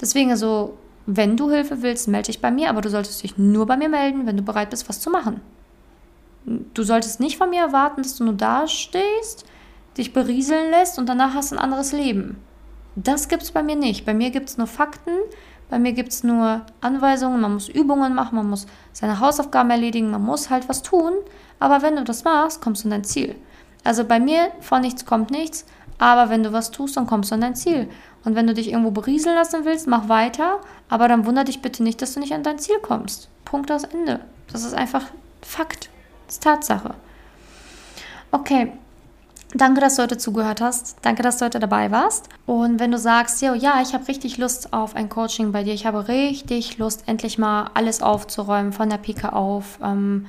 Deswegen 0.00 0.30
also, 0.30 0.78
wenn 1.04 1.36
du 1.36 1.50
Hilfe 1.50 1.82
willst, 1.82 2.08
melde 2.08 2.28
dich 2.28 2.40
bei 2.40 2.50
mir, 2.50 2.70
aber 2.70 2.80
du 2.80 2.88
solltest 2.88 3.22
dich 3.22 3.36
nur 3.36 3.66
bei 3.66 3.76
mir 3.76 3.90
melden, 3.90 4.26
wenn 4.26 4.38
du 4.38 4.42
bereit 4.42 4.70
bist, 4.70 4.88
was 4.88 5.00
zu 5.00 5.10
machen. 5.10 5.42
Du 6.72 6.82
solltest 6.82 7.20
nicht 7.20 7.36
von 7.36 7.50
mir 7.50 7.60
erwarten, 7.60 8.02
dass 8.02 8.16
du 8.16 8.24
nur 8.24 8.34
da 8.34 8.66
stehst, 8.66 9.44
dich 9.98 10.14
berieseln 10.14 10.70
lässt 10.70 10.98
und 10.98 11.06
danach 11.06 11.34
hast 11.34 11.52
du 11.52 11.56
ein 11.56 11.62
anderes 11.62 11.92
Leben. 11.92 12.38
Das 12.96 13.28
gibt 13.28 13.42
es 13.42 13.52
bei 13.52 13.62
mir 13.62 13.76
nicht. 13.76 14.06
Bei 14.06 14.14
mir 14.14 14.30
gibt 14.30 14.48
es 14.48 14.56
nur 14.56 14.66
Fakten, 14.66 15.12
bei 15.70 15.78
mir 15.78 15.92
gibt 15.92 16.10
es 16.10 16.24
nur 16.24 16.62
Anweisungen, 16.80 17.40
man 17.40 17.54
muss 17.54 17.68
Übungen 17.68 18.14
machen, 18.14 18.36
man 18.36 18.50
muss 18.50 18.66
seine 18.92 19.20
Hausaufgaben 19.20 19.70
erledigen, 19.70 20.10
man 20.10 20.22
muss 20.22 20.50
halt 20.50 20.68
was 20.68 20.82
tun. 20.82 21.12
Aber 21.60 21.80
wenn 21.82 21.96
du 21.96 22.04
das 22.04 22.24
machst, 22.24 22.60
kommst 22.60 22.82
du 22.82 22.88
an 22.88 22.90
dein 22.90 23.04
Ziel. 23.04 23.36
Also 23.84 24.04
bei 24.04 24.18
mir 24.18 24.50
von 24.60 24.82
nichts 24.82 25.06
kommt 25.06 25.30
nichts, 25.30 25.64
aber 25.98 26.28
wenn 26.28 26.42
du 26.42 26.52
was 26.52 26.70
tust, 26.70 26.96
dann 26.96 27.06
kommst 27.06 27.30
du 27.30 27.36
an 27.36 27.40
dein 27.40 27.54
Ziel. 27.54 27.88
Und 28.24 28.34
wenn 28.34 28.46
du 28.46 28.52
dich 28.52 28.70
irgendwo 28.70 28.90
berieseln 28.90 29.36
lassen 29.36 29.64
willst, 29.64 29.86
mach 29.86 30.08
weiter, 30.08 30.58
aber 30.88 31.08
dann 31.08 31.24
wundere 31.24 31.44
dich 31.44 31.62
bitte 31.62 31.82
nicht, 31.82 32.02
dass 32.02 32.14
du 32.14 32.20
nicht 32.20 32.34
an 32.34 32.42
dein 32.42 32.58
Ziel 32.58 32.78
kommst. 32.82 33.28
Punkt 33.44 33.70
aus 33.70 33.84
Ende. 33.84 34.20
Das 34.52 34.64
ist 34.64 34.74
einfach 34.74 35.04
Fakt. 35.42 35.88
Das 36.26 36.34
ist 36.34 36.42
Tatsache. 36.42 36.94
Okay, 38.32 38.72
Danke, 39.54 39.80
dass 39.80 39.96
du 39.96 40.02
heute 40.02 40.16
zugehört 40.16 40.60
hast. 40.60 40.98
Danke, 41.02 41.22
dass 41.22 41.38
du 41.38 41.44
heute 41.44 41.58
dabei 41.58 41.90
warst. 41.90 42.28
Und 42.46 42.78
wenn 42.78 42.92
du 42.92 42.98
sagst, 42.98 43.42
ja, 43.42 43.52
ja, 43.54 43.80
ich 43.82 43.94
habe 43.94 44.06
richtig 44.06 44.38
Lust 44.38 44.72
auf 44.72 44.94
ein 44.94 45.08
Coaching 45.08 45.50
bei 45.50 45.64
dir, 45.64 45.74
ich 45.74 45.86
habe 45.86 46.06
richtig 46.06 46.78
Lust, 46.78 47.02
endlich 47.06 47.36
mal 47.36 47.68
alles 47.74 48.00
aufzuräumen, 48.00 48.72
von 48.72 48.88
der 48.88 48.98
Pike 48.98 49.32
auf, 49.32 49.80
ähm, 49.82 50.26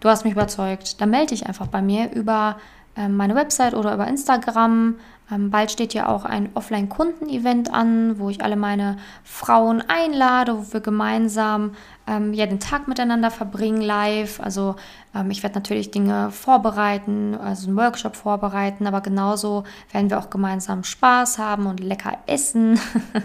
du 0.00 0.08
hast 0.08 0.24
mich 0.24 0.32
überzeugt, 0.32 1.00
dann 1.00 1.10
melde 1.10 1.28
dich 1.28 1.46
einfach 1.46 1.68
bei 1.68 1.80
mir 1.80 2.10
über 2.12 2.56
ähm, 2.96 3.16
meine 3.16 3.36
Website 3.36 3.74
oder 3.74 3.94
über 3.94 4.08
Instagram. 4.08 4.96
Ähm, 5.30 5.50
bald 5.50 5.72
steht 5.72 5.92
ja 5.92 6.08
auch 6.08 6.24
ein 6.24 6.50
Offline-Kunden-Event 6.54 7.72
an, 7.72 8.18
wo 8.18 8.30
ich 8.30 8.44
alle 8.44 8.56
meine 8.56 8.96
Frauen 9.24 9.82
einlade, 9.86 10.56
wo 10.56 10.72
wir 10.72 10.80
gemeinsam 10.80 11.72
ähm, 12.06 12.32
ja, 12.32 12.46
den 12.46 12.60
Tag 12.60 12.86
miteinander 12.86 13.30
verbringen 13.30 13.80
live. 13.80 14.40
Also 14.40 14.76
ähm, 15.14 15.30
ich 15.30 15.42
werde 15.42 15.56
natürlich 15.56 15.90
Dinge 15.90 16.30
vorbereiten, 16.30 17.34
also 17.34 17.66
einen 17.66 17.76
Workshop 17.76 18.14
vorbereiten, 18.14 18.86
aber 18.86 19.00
genauso 19.00 19.64
werden 19.90 20.10
wir 20.10 20.18
auch 20.18 20.30
gemeinsam 20.30 20.84
Spaß 20.84 21.38
haben 21.38 21.66
und 21.66 21.80
lecker 21.80 22.18
essen. 22.26 22.78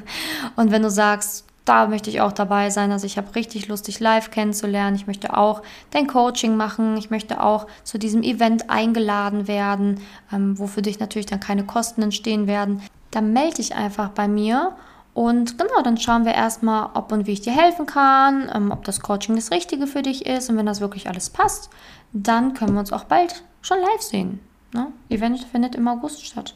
und 0.55 0.71
wenn 0.71 0.81
du 0.81 0.89
sagst, 0.89 1.45
da 1.65 1.87
möchte 1.87 2.09
ich 2.09 2.21
auch 2.21 2.31
dabei 2.31 2.69
sein. 2.69 2.91
Also 2.91 3.05
ich 3.05 3.17
habe 3.17 3.35
richtig 3.35 3.67
Lust, 3.67 3.87
dich 3.87 3.99
live 3.99 4.31
kennenzulernen. 4.31 4.95
Ich 4.95 5.07
möchte 5.07 5.37
auch 5.37 5.61
dein 5.91 6.07
Coaching 6.07 6.57
machen. 6.57 6.97
Ich 6.97 7.09
möchte 7.09 7.43
auch 7.43 7.67
zu 7.83 7.97
diesem 7.97 8.23
Event 8.23 8.69
eingeladen 8.69 9.47
werden, 9.47 10.01
ähm, 10.33 10.57
wo 10.57 10.67
für 10.67 10.81
dich 10.81 10.99
natürlich 10.99 11.27
dann 11.27 11.39
keine 11.39 11.63
Kosten 11.63 12.01
entstehen 12.01 12.47
werden. 12.47 12.81
Dann 13.11 13.33
melde 13.33 13.57
dich 13.57 13.75
einfach 13.75 14.09
bei 14.09 14.27
mir 14.27 14.75
und 15.13 15.57
genau, 15.57 15.81
dann 15.83 15.97
schauen 15.97 16.25
wir 16.25 16.33
erstmal, 16.33 16.89
ob 16.93 17.11
und 17.11 17.27
wie 17.27 17.33
ich 17.33 17.41
dir 17.41 17.53
helfen 17.53 17.85
kann, 17.85 18.49
ähm, 18.53 18.71
ob 18.71 18.83
das 18.85 19.01
Coaching 19.01 19.35
das 19.35 19.51
Richtige 19.51 19.87
für 19.87 20.01
dich 20.01 20.25
ist. 20.25 20.49
Und 20.49 20.57
wenn 20.57 20.65
das 20.65 20.79
wirklich 20.79 21.09
alles 21.09 21.29
passt, 21.29 21.69
dann 22.13 22.53
können 22.53 22.73
wir 22.73 22.79
uns 22.79 22.93
auch 22.93 23.03
bald 23.03 23.43
schon 23.61 23.79
live 23.79 24.01
sehen. 24.01 24.39
Ne? 24.73 24.87
Event 25.09 25.43
findet 25.43 25.75
im 25.75 25.87
August 25.87 26.25
statt. 26.25 26.55